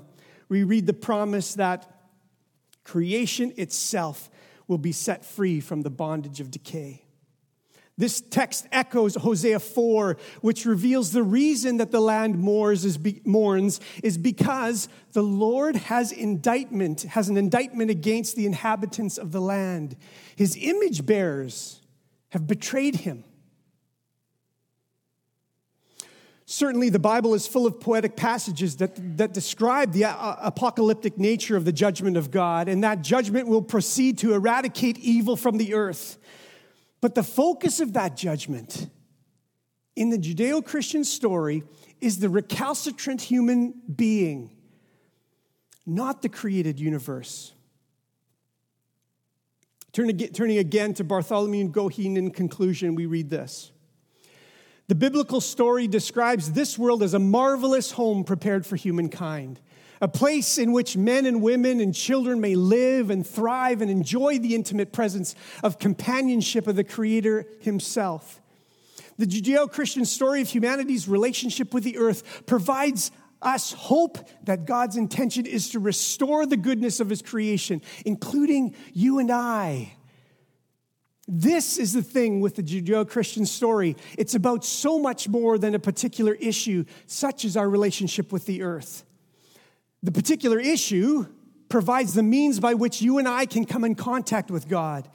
we 0.50 0.64
read 0.64 0.86
the 0.86 0.94
promise 0.94 1.56
that 1.56 1.88
creation 2.84 3.54
itself 3.58 4.30
will 4.68 4.78
be 4.78 4.92
set 4.92 5.26
free 5.26 5.60
from 5.60 5.82
the 5.82 5.90
bondage 5.90 6.40
of 6.40 6.52
decay. 6.52 7.04
This 7.98 8.22
text 8.22 8.68
echoes 8.72 9.16
Hosea 9.16 9.60
4, 9.60 10.18
which 10.42 10.66
reveals 10.66 11.12
the 11.12 11.24
reason 11.24 11.78
that 11.78 11.92
the 11.92 12.00
land 12.00 12.40
mourns 12.40 12.84
is, 12.86 12.98
be, 12.98 13.22
mourns 13.26 13.80
is 14.02 14.18
because 14.18 14.90
the 15.12 15.22
Lord 15.22 15.76
has 15.76 16.12
indictment, 16.12 17.04
has 17.04 17.30
an 17.30 17.38
indictment 17.38 17.92
against 17.92 18.36
the 18.36 18.46
inhabitants 18.46 19.18
of 19.18 19.32
the 19.32 19.42
land. 19.42 19.98
His 20.36 20.58
image 20.60 21.06
bearers 21.06 21.82
have 22.30 22.48
betrayed 22.48 22.96
him. 22.96 23.24
Certainly, 26.52 26.90
the 26.90 27.00
Bible 27.00 27.34
is 27.34 27.48
full 27.48 27.66
of 27.66 27.80
poetic 27.80 28.18
passages 28.18 28.76
that, 28.76 29.18
that 29.18 29.34
describe 29.34 29.94
the 29.94 30.04
uh, 30.04 30.36
apocalyptic 30.42 31.18
nature 31.18 31.56
of 31.56 31.64
the 31.64 31.72
judgment 31.72 32.18
of 32.18 32.30
God, 32.30 32.68
and 32.68 32.84
that 32.84 33.02
judgment 33.02 33.48
will 33.48 33.62
proceed 33.62 34.18
to 34.18 34.34
eradicate 34.34 34.98
evil 34.98 35.38
from 35.38 35.58
the 35.58 35.74
earth. 35.74 36.18
But 37.00 37.16
the 37.16 37.24
focus 37.24 37.80
of 37.80 37.94
that 37.94 38.18
judgment 38.18 38.90
in 39.96 40.10
the 40.10 40.18
Judeo 40.18 40.62
Christian 40.62 41.06
story 41.06 41.64
is 42.02 42.20
the 42.20 42.28
recalcitrant 42.28 43.22
human 43.22 43.74
being, 43.96 44.52
not 45.86 46.22
the 46.22 46.28
created 46.28 46.82
universe. 46.82 47.54
Turning 49.94 50.58
again 50.58 50.94
to 50.96 51.06
Bartholomew 51.06 51.62
and 51.62 51.74
Goheen 51.74 52.18
in 52.18 52.30
conclusion, 52.30 52.94
we 52.94 53.06
read 53.06 53.30
this. 53.30 53.72
The 54.88 54.96
biblical 54.96 55.42
story 55.42 55.88
describes 55.88 56.52
this 56.52 56.78
world 56.78 57.02
as 57.04 57.14
a 57.14 57.20
marvelous 57.20 57.92
home 57.92 58.24
prepared 58.24 58.66
for 58.66 58.76
humankind 58.76 59.60
a 60.02 60.08
place 60.08 60.58
in 60.58 60.72
which 60.72 60.98
men 60.98 61.28
and 61.28 61.42
women 61.42 61.80
and 61.80 61.94
children 61.94 62.42
may 62.42 62.56
live 62.56 63.12
and 63.12 63.26
thrive 63.26 63.82
and 63.82 63.92
enjoy 63.92 64.40
the 64.40 64.56
intimate 64.56 64.92
presence 64.92 65.36
of 65.64 65.78
companionship 65.78 66.66
of 66.68 66.76
the 66.76 66.84
Creator 66.84 67.46
Himself. 67.60 68.42
The 69.20 69.28
Judeo 69.28 69.72
Christian 69.72 70.04
story 70.06 70.42
of 70.42 70.50
humanity's 70.50 71.08
relationship 71.08 71.74
with 71.74 71.84
the 71.84 72.00
earth 72.00 72.48
provides 72.48 73.12
us 73.44 73.74
hope 73.74 74.18
that 74.44 74.66
God's 74.66 74.98
intention 74.98 75.46
is 75.46 75.70
to 75.70 75.80
restore 75.80 76.48
the 76.48 76.58
goodness 76.58 77.00
of 77.00 77.10
His 77.10 77.22
creation, 77.22 77.82
including 78.04 78.76
you 78.94 79.20
and 79.20 79.32
I. 79.32 79.94
This 81.28 81.78
is 81.78 81.94
the 81.94 82.02
thing 82.02 82.42
with 82.42 82.56
the 82.56 82.64
Judeo 82.64 83.08
Christian 83.08 83.46
story. 83.46 83.96
It's 84.18 84.36
about 84.36 84.66
so 84.66 85.00
much 85.00 85.30
more 85.30 85.58
than 85.58 85.76
a 85.76 85.80
particular 85.80 86.34
issue, 86.34 86.86
such 87.06 87.46
as 87.46 87.56
our 87.56 87.70
relationship 87.70 88.32
with 88.32 88.46
the 88.46 88.64
earth. 88.64 89.04
The 90.04 90.12
particular 90.12 90.60
issue 90.60 91.28
provides 91.70 92.14
the 92.14 92.24
means 92.24 92.60
by 92.60 92.74
which 92.74 93.02
you 93.02 93.20
and 93.20 93.28
I 93.28 93.46
can 93.46 93.66
come 93.66 93.84
in 93.84 93.96
contact 93.96 94.52
with 94.52 94.68
God. 94.68 95.08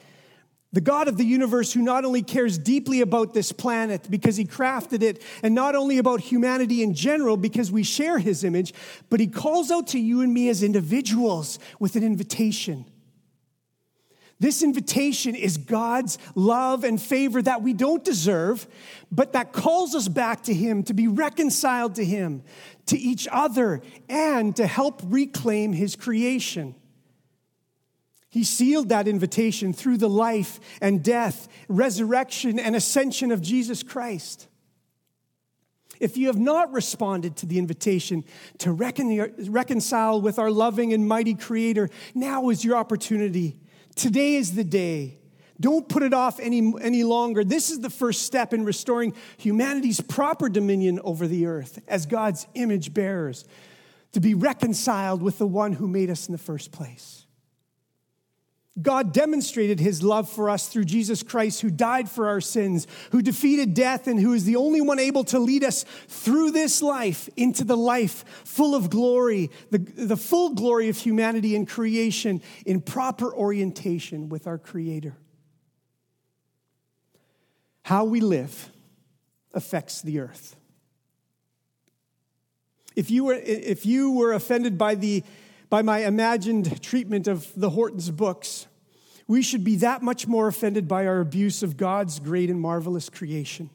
The 0.73 0.81
God 0.81 1.07
of 1.07 1.17
the 1.17 1.25
universe, 1.25 1.71
who 1.73 1.81
not 1.81 2.03
only 2.03 2.21
cares 2.21 2.57
deeply 2.57 3.01
about 3.01 3.33
this 3.33 3.51
planet 3.51 4.07
because 4.09 4.35
he 4.35 4.45
crafted 4.45 5.01
it, 5.01 5.23
and 5.41 5.55
not 5.55 5.75
only 5.75 5.97
about 5.97 6.19
humanity 6.19 6.83
in 6.83 6.93
general 6.93 7.37
because 7.37 7.71
we 7.71 7.83
share 7.83 8.17
his 8.19 8.43
image, 8.43 8.73
but 9.09 9.19
he 9.19 9.27
calls 9.27 9.71
out 9.71 9.87
to 9.87 9.99
you 9.99 10.21
and 10.21 10.33
me 10.33 10.49
as 10.49 10.63
individuals 10.63 11.59
with 11.79 11.95
an 11.95 12.03
invitation. 12.03 12.85
This 14.39 14.61
invitation 14.61 15.33
is 15.33 15.57
God's 15.57 16.19
love 16.35 16.83
and 16.83 17.01
favor 17.01 17.41
that 17.41 17.63
we 17.63 17.73
don't 17.73 18.03
deserve, 18.03 18.67
but 19.11 19.33
that 19.33 19.51
calls 19.51 19.95
us 19.95 20.07
back 20.07 20.43
to 20.43 20.53
Him, 20.53 20.83
to 20.83 20.93
be 20.93 21.07
reconciled 21.07 21.95
to 21.95 22.05
Him, 22.05 22.43
to 22.85 22.97
each 22.97 23.27
other, 23.31 23.81
and 24.07 24.55
to 24.55 24.67
help 24.67 25.01
reclaim 25.05 25.73
His 25.73 25.95
creation. 25.95 26.75
He 28.29 28.43
sealed 28.43 28.89
that 28.89 29.07
invitation 29.07 29.73
through 29.73 29.97
the 29.97 30.09
life 30.09 30.59
and 30.81 31.03
death, 31.03 31.47
resurrection, 31.67 32.59
and 32.59 32.75
ascension 32.75 33.31
of 33.31 33.41
Jesus 33.41 33.81
Christ. 33.81 34.47
If 35.99 36.15
you 36.15 36.27
have 36.27 36.37
not 36.37 36.71
responded 36.71 37.37
to 37.37 37.47
the 37.47 37.57
invitation 37.57 38.23
to 38.59 38.71
reconcile 38.71 40.21
with 40.21 40.37
our 40.37 40.51
loving 40.51 40.93
and 40.93 41.07
mighty 41.07 41.33
Creator, 41.33 41.89
now 42.13 42.49
is 42.49 42.63
your 42.63 42.75
opportunity 42.75 43.59
Today 43.97 44.35
is 44.35 44.53
the 44.53 44.63
day. 44.63 45.17
Don't 45.59 45.89
put 45.89 46.03
it 46.03 46.13
off 46.13 46.39
any, 46.39 46.73
any 46.81 47.03
longer. 47.03 47.43
This 47.43 47.71
is 47.71 47.79
the 47.79 47.89
first 47.89 48.21
step 48.23 48.53
in 48.53 48.63
restoring 48.63 49.13
humanity's 49.37 49.99
proper 49.99 50.49
dominion 50.49 50.99
over 51.03 51.27
the 51.27 51.47
earth 51.47 51.81
as 51.87 52.05
God's 52.05 52.47
image 52.53 52.93
bearers, 52.93 53.43
to 54.13 54.21
be 54.21 54.33
reconciled 54.33 55.21
with 55.21 55.37
the 55.37 55.47
one 55.47 55.73
who 55.73 55.87
made 55.87 56.09
us 56.09 56.27
in 56.27 56.31
the 56.31 56.37
first 56.37 56.71
place. 56.71 57.26
God 58.79 59.11
demonstrated 59.11 59.79
his 59.79 60.03
love 60.03 60.29
for 60.29 60.49
us 60.49 60.67
through 60.67 60.85
Jesus 60.85 61.23
Christ, 61.23 61.61
who 61.61 61.71
died 61.71 62.09
for 62.09 62.27
our 62.27 62.41
sins, 62.41 62.85
who 63.11 63.21
defeated 63.21 63.73
death, 63.73 64.07
and 64.07 64.19
who 64.19 64.33
is 64.33 64.45
the 64.45 64.55
only 64.55 64.81
one 64.81 64.99
able 64.99 65.23
to 65.25 65.39
lead 65.39 65.63
us 65.63 65.83
through 66.07 66.51
this 66.51 66.81
life 66.81 67.27
into 67.35 67.63
the 67.63 67.77
life 67.77 68.23
full 68.45 68.75
of 68.75 68.89
glory, 68.89 69.49
the, 69.71 69.79
the 69.79 70.17
full 70.17 70.53
glory 70.53 70.89
of 70.89 70.97
humanity 70.97 71.55
and 71.55 71.67
creation 71.67 72.41
in 72.65 72.81
proper 72.81 73.33
orientation 73.33 74.29
with 74.29 74.45
our 74.45 74.59
Creator. 74.59 75.17
How 77.83 78.03
we 78.05 78.19
live 78.19 78.69
affects 79.53 80.01
the 80.01 80.19
earth. 80.19 80.55
If 82.95 83.09
you 83.09 83.23
were, 83.23 83.35
if 83.35 83.85
you 83.85 84.11
were 84.11 84.33
offended 84.33 84.77
by 84.77 84.95
the 84.95 85.23
by 85.69 85.81
my 85.81 85.99
imagined 85.99 86.81
treatment 86.81 87.27
of 87.27 87.51
the 87.55 87.71
Hortons 87.71 88.09
books, 88.09 88.67
we 89.27 89.41
should 89.41 89.63
be 89.63 89.75
that 89.77 90.01
much 90.01 90.27
more 90.27 90.47
offended 90.47 90.87
by 90.87 91.05
our 91.05 91.19
abuse 91.19 91.61
of 91.61 91.75
God's 91.75 92.19
great 92.19 92.49
and 92.49 92.61
marvelous 92.61 93.09
creation. 93.09 93.69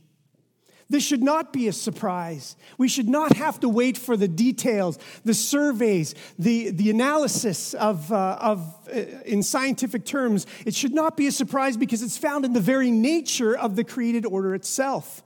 This 0.93 1.05
should 1.07 1.23
not 1.23 1.55
be 1.55 1.69
a 1.69 1.73
surprise. 1.73 2.55
We 2.77 2.87
should 2.87 3.09
not 3.09 3.37
have 3.37 3.59
to 3.61 3.69
wait 3.69 3.97
for 3.97 4.15
the 4.15 4.29
details, 4.29 4.99
the 5.25 5.33
surveys, 5.33 6.15
the, 6.39 6.71
the 6.71 6.91
analysis 6.91 7.73
of, 7.73 8.13
uh, 8.13 8.37
of 8.39 8.89
uh, 8.95 8.99
in 9.25 9.43
scientific 9.43 10.05
terms. 10.05 10.47
It 10.67 10.75
should 10.75 10.93
not 10.93 11.17
be 11.17 11.27
a 11.27 11.33
surprise 11.33 11.79
because 11.79 12.03
it's 12.03 12.19
found 12.19 12.45
in 12.45 12.53
the 12.53 12.61
very 12.61 12.91
nature 12.91 13.57
of 13.57 13.75
the 13.75 13.85
created 13.85 14.27
order 14.27 14.55
itself. 14.55 15.23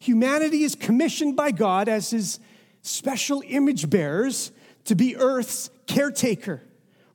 Humanity 0.00 0.64
is 0.64 0.74
commissioned 0.74 1.36
by 1.36 1.52
God 1.52 1.88
as 1.88 2.10
his 2.10 2.40
special 2.82 3.42
image 3.46 3.88
bearers 3.88 4.50
to 4.86 4.96
be 4.96 5.16
Earth's 5.16 5.70
caretaker, 5.88 6.62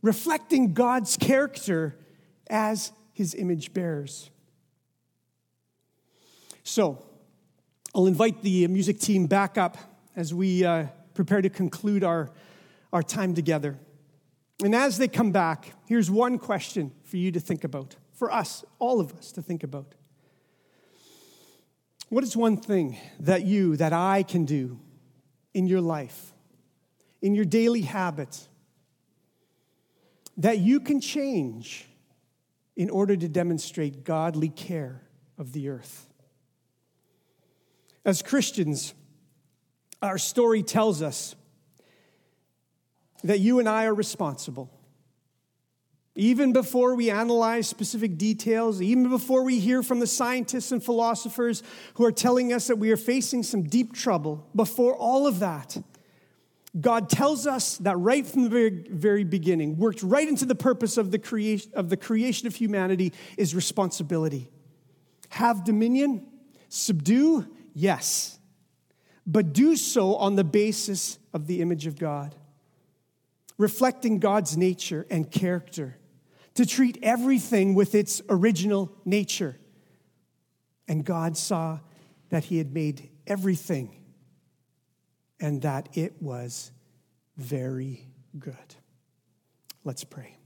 reflecting 0.01 0.73
God's 0.73 1.15
character 1.15 1.95
as 2.49 2.91
his 3.13 3.33
image 3.35 3.73
bearers. 3.73 4.29
So, 6.63 7.05
I'll 7.95 8.07
invite 8.07 8.41
the 8.41 8.67
music 8.67 8.99
team 8.99 9.27
back 9.27 9.57
up 9.57 9.77
as 10.15 10.33
we 10.33 10.65
uh, 10.65 10.87
prepare 11.13 11.41
to 11.41 11.49
conclude 11.49 12.03
our, 12.03 12.31
our 12.91 13.03
time 13.03 13.35
together. 13.35 13.77
And 14.63 14.73
as 14.73 14.97
they 14.97 15.07
come 15.07 15.31
back, 15.31 15.73
here's 15.85 16.09
one 16.09 16.39
question 16.39 16.91
for 17.03 17.17
you 17.17 17.31
to 17.31 17.39
think 17.39 17.63
about, 17.63 17.95
for 18.13 18.31
us, 18.31 18.65
all 18.79 18.99
of 18.99 19.13
us 19.13 19.31
to 19.33 19.41
think 19.41 19.63
about. 19.63 19.93
What 22.09 22.23
is 22.23 22.37
one 22.37 22.57
thing 22.57 22.97
that 23.19 23.43
you, 23.45 23.75
that 23.77 23.93
I 23.93 24.23
can 24.23 24.45
do 24.45 24.79
in 25.53 25.67
your 25.67 25.81
life, 25.81 26.33
in 27.21 27.35
your 27.35 27.45
daily 27.45 27.81
habits, 27.81 28.47
that 30.37 30.59
you 30.59 30.79
can 30.79 30.99
change 30.99 31.87
in 32.75 32.89
order 32.89 33.15
to 33.15 33.27
demonstrate 33.27 34.03
godly 34.03 34.49
care 34.49 35.01
of 35.37 35.53
the 35.53 35.69
earth? 35.69 36.07
As 38.05 38.21
Christians, 38.21 38.93
our 40.01 40.17
story 40.17 40.63
tells 40.63 41.01
us 41.01 41.35
that 43.23 43.39
you 43.39 43.59
and 43.59 43.69
I 43.69 43.85
are 43.85 43.93
responsible. 43.93 44.69
Even 46.15 46.53
before 46.53 46.93
we 46.93 47.09
analyze 47.09 47.67
specific 47.67 48.17
details, 48.17 48.81
even 48.81 49.09
before 49.09 49.43
we 49.43 49.59
hear 49.59 49.81
from 49.81 49.99
the 49.99 50.05
scientists 50.05 50.71
and 50.71 50.83
philosophers 50.83 51.63
who 51.95 52.05
are 52.05 52.11
telling 52.11 52.53
us 52.53 52.67
that 52.67 52.75
we 52.75 52.91
are 52.91 52.97
facing 52.97 53.41
some 53.41 53.63
deep 53.63 53.93
trouble, 53.93 54.47
before 54.55 54.95
all 54.95 55.25
of 55.25 55.39
that, 55.39 55.77
God 56.79 57.09
tells 57.09 57.45
us 57.45 57.77
that 57.79 57.97
right 57.97 58.25
from 58.25 58.43
the 58.43 58.49
very, 58.49 58.69
very 58.69 59.23
beginning, 59.23 59.77
worked 59.77 60.01
right 60.01 60.27
into 60.27 60.45
the 60.45 60.55
purpose 60.55 60.97
of 60.97 61.11
the, 61.11 61.19
creation, 61.19 61.71
of 61.75 61.89
the 61.89 61.97
creation 61.97 62.47
of 62.47 62.55
humanity, 62.55 63.13
is 63.37 63.53
responsibility. 63.53 64.49
Have 65.29 65.63
dominion, 65.63 66.25
subdue, 66.69 67.47
yes, 67.73 68.39
but 69.25 69.53
do 69.53 69.75
so 69.75 70.15
on 70.15 70.35
the 70.35 70.43
basis 70.43 71.19
of 71.33 71.47
the 71.47 71.61
image 71.61 71.85
of 71.85 71.97
God 71.97 72.35
reflecting 73.57 74.19
God's 74.19 74.57
nature 74.57 75.05
and 75.09 75.29
character, 75.29 75.97
to 76.55 76.65
treat 76.65 76.99
everything 77.01 77.73
with 77.73 77.95
its 77.95 78.21
original 78.29 78.91
nature. 79.05 79.57
And 80.87 81.03
God 81.03 81.37
saw 81.37 81.79
that 82.29 82.45
He 82.45 82.57
had 82.57 82.73
made 82.73 83.09
everything 83.25 84.02
and 85.43 85.61
that 85.63 85.89
it 85.91 86.13
was 86.21 86.71
very 87.35 88.07
good. 88.39 88.55
Let's 89.83 90.05
pray. 90.05 90.37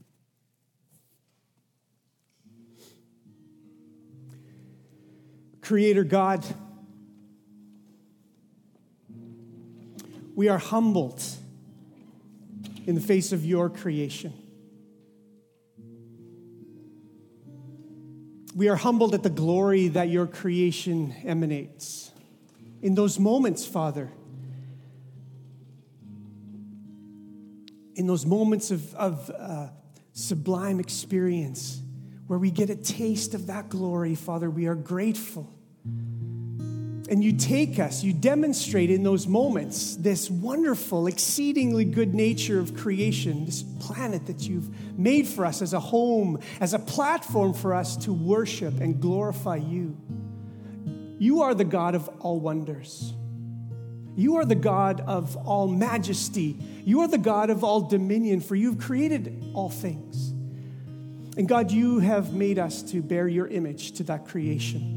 Creator 5.60 6.02
God, 6.02 6.44
we 10.34 10.48
are 10.48 10.58
humbled 10.58 11.22
in 12.84 12.96
the 12.96 13.00
face 13.00 13.30
of 13.30 13.44
your 13.44 13.70
creation. 13.70 14.32
We 18.56 18.68
are 18.68 18.74
humbled 18.74 19.14
at 19.14 19.22
the 19.22 19.30
glory 19.30 19.86
that 19.88 20.08
your 20.08 20.26
creation 20.26 21.14
emanates. 21.24 22.10
In 22.82 22.96
those 22.96 23.20
moments, 23.20 23.64
Father, 23.64 24.10
in 27.98 28.06
those 28.06 28.24
moments 28.24 28.70
of, 28.70 28.94
of 28.94 29.28
uh, 29.36 29.66
sublime 30.12 30.78
experience 30.78 31.82
where 32.28 32.38
we 32.38 32.50
get 32.50 32.70
a 32.70 32.76
taste 32.76 33.34
of 33.34 33.48
that 33.48 33.68
glory, 33.68 34.14
Father, 34.14 34.48
we 34.48 34.66
are 34.66 34.76
grateful. 34.76 35.52
And 37.10 37.24
you 37.24 37.32
take 37.32 37.80
us, 37.80 38.04
you 38.04 38.12
demonstrate 38.12 38.90
in 38.90 39.02
those 39.02 39.26
moments 39.26 39.96
this 39.96 40.30
wonderful, 40.30 41.08
exceedingly 41.08 41.84
good 41.84 42.14
nature 42.14 42.60
of 42.60 42.76
creation, 42.76 43.46
this 43.46 43.62
planet 43.62 44.26
that 44.26 44.42
you've 44.42 44.96
made 44.96 45.26
for 45.26 45.44
us 45.44 45.60
as 45.60 45.72
a 45.72 45.80
home, 45.80 46.38
as 46.60 46.74
a 46.74 46.78
platform 46.78 47.52
for 47.52 47.74
us 47.74 47.96
to 47.96 48.12
worship 48.12 48.80
and 48.80 49.00
glorify 49.00 49.56
you. 49.56 49.96
You 51.18 51.42
are 51.42 51.54
the 51.54 51.64
God 51.64 51.96
of 51.96 52.08
all 52.20 52.38
wonders. 52.38 53.12
You 54.18 54.38
are 54.38 54.44
the 54.44 54.56
God 54.56 55.00
of 55.02 55.36
all 55.36 55.68
majesty. 55.68 56.56
You 56.84 57.02
are 57.02 57.08
the 57.08 57.18
God 57.18 57.50
of 57.50 57.62
all 57.62 57.82
dominion, 57.82 58.40
for 58.40 58.56
you've 58.56 58.80
created 58.80 59.52
all 59.54 59.70
things. 59.70 60.30
And 61.38 61.48
God, 61.48 61.70
you 61.70 62.00
have 62.00 62.32
made 62.32 62.58
us 62.58 62.82
to 62.90 63.00
bear 63.00 63.28
your 63.28 63.46
image 63.46 63.92
to 63.92 64.02
that 64.02 64.26
creation 64.26 64.96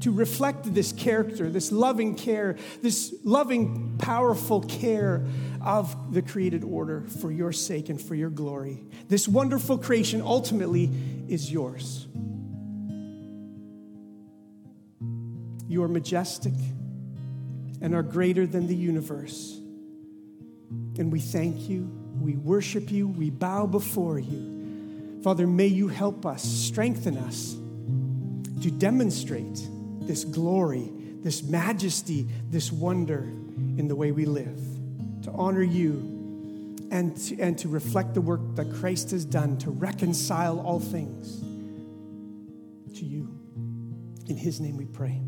to 0.00 0.10
reflect 0.10 0.74
this 0.74 0.90
character, 0.90 1.48
this 1.48 1.70
loving 1.70 2.16
care, 2.16 2.56
this 2.80 3.14
loving, 3.22 3.96
powerful 3.98 4.60
care 4.62 5.24
of 5.60 6.12
the 6.12 6.20
created 6.20 6.64
order 6.64 7.02
for 7.20 7.30
your 7.30 7.52
sake 7.52 7.88
and 7.88 8.02
for 8.02 8.16
your 8.16 8.30
glory. 8.30 8.82
This 9.08 9.28
wonderful 9.28 9.78
creation 9.78 10.20
ultimately 10.20 10.90
is 11.28 11.52
yours. 11.52 12.08
You 15.68 15.84
are 15.84 15.88
majestic 15.88 16.54
and 17.82 17.94
are 17.94 18.02
greater 18.02 18.46
than 18.46 18.68
the 18.68 18.74
universe. 18.74 19.58
And 20.98 21.12
we 21.12 21.20
thank 21.20 21.68
you, 21.68 21.90
we 22.20 22.36
worship 22.36 22.90
you, 22.90 23.08
we 23.08 23.28
bow 23.28 23.66
before 23.66 24.18
you. 24.18 25.20
Father, 25.22 25.46
may 25.46 25.66
you 25.66 25.88
help 25.88 26.24
us, 26.24 26.42
strengthen 26.42 27.18
us 27.18 27.56
to 28.62 28.70
demonstrate 28.70 29.68
this 30.00 30.24
glory, 30.24 30.90
this 31.22 31.42
majesty, 31.42 32.28
this 32.48 32.72
wonder 32.72 33.18
in 33.18 33.88
the 33.88 33.96
way 33.96 34.12
we 34.12 34.26
live, 34.26 34.60
to 35.22 35.30
honor 35.32 35.62
you 35.62 36.76
and 36.92 37.16
to, 37.16 37.40
and 37.40 37.58
to 37.58 37.68
reflect 37.68 38.14
the 38.14 38.20
work 38.20 38.40
that 38.54 38.72
Christ 38.74 39.10
has 39.10 39.24
done 39.24 39.58
to 39.58 39.70
reconcile 39.70 40.60
all 40.60 40.78
things 40.78 41.40
to 42.98 43.04
you. 43.04 43.28
In 44.28 44.36
his 44.36 44.60
name 44.60 44.76
we 44.76 44.86
pray. 44.86 45.20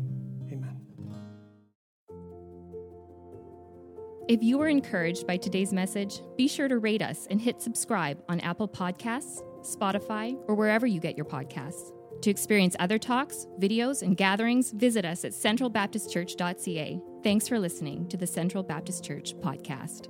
If 4.27 4.41
you 4.41 4.57
were 4.57 4.69
encouraged 4.69 5.27
by 5.27 5.37
today's 5.37 5.71
message, 5.71 6.21
be 6.35 6.47
sure 6.47 6.67
to 6.67 6.79
rate 6.79 7.03
us 7.03 7.27
and 7.29 7.39
hit 7.39 7.61
subscribe 7.61 8.23
on 8.27 8.39
Apple 8.39 8.67
Podcasts, 8.67 9.43
Spotify, 9.61 10.35
or 10.47 10.55
wherever 10.55 10.87
you 10.87 10.99
get 10.99 11.15
your 11.15 11.27
podcasts. 11.27 11.91
To 12.23 12.31
experience 12.31 12.75
other 12.79 12.97
talks, 12.97 13.45
videos, 13.59 14.01
and 14.01 14.17
gatherings, 14.17 14.71
visit 14.71 15.05
us 15.05 15.25
at 15.25 15.31
centralbaptistchurch.ca. 15.31 16.99
Thanks 17.23 17.47
for 17.47 17.59
listening 17.59 18.07
to 18.09 18.17
the 18.17 18.25
Central 18.25 18.63
Baptist 18.63 19.03
Church 19.03 19.35
podcast. 19.35 20.07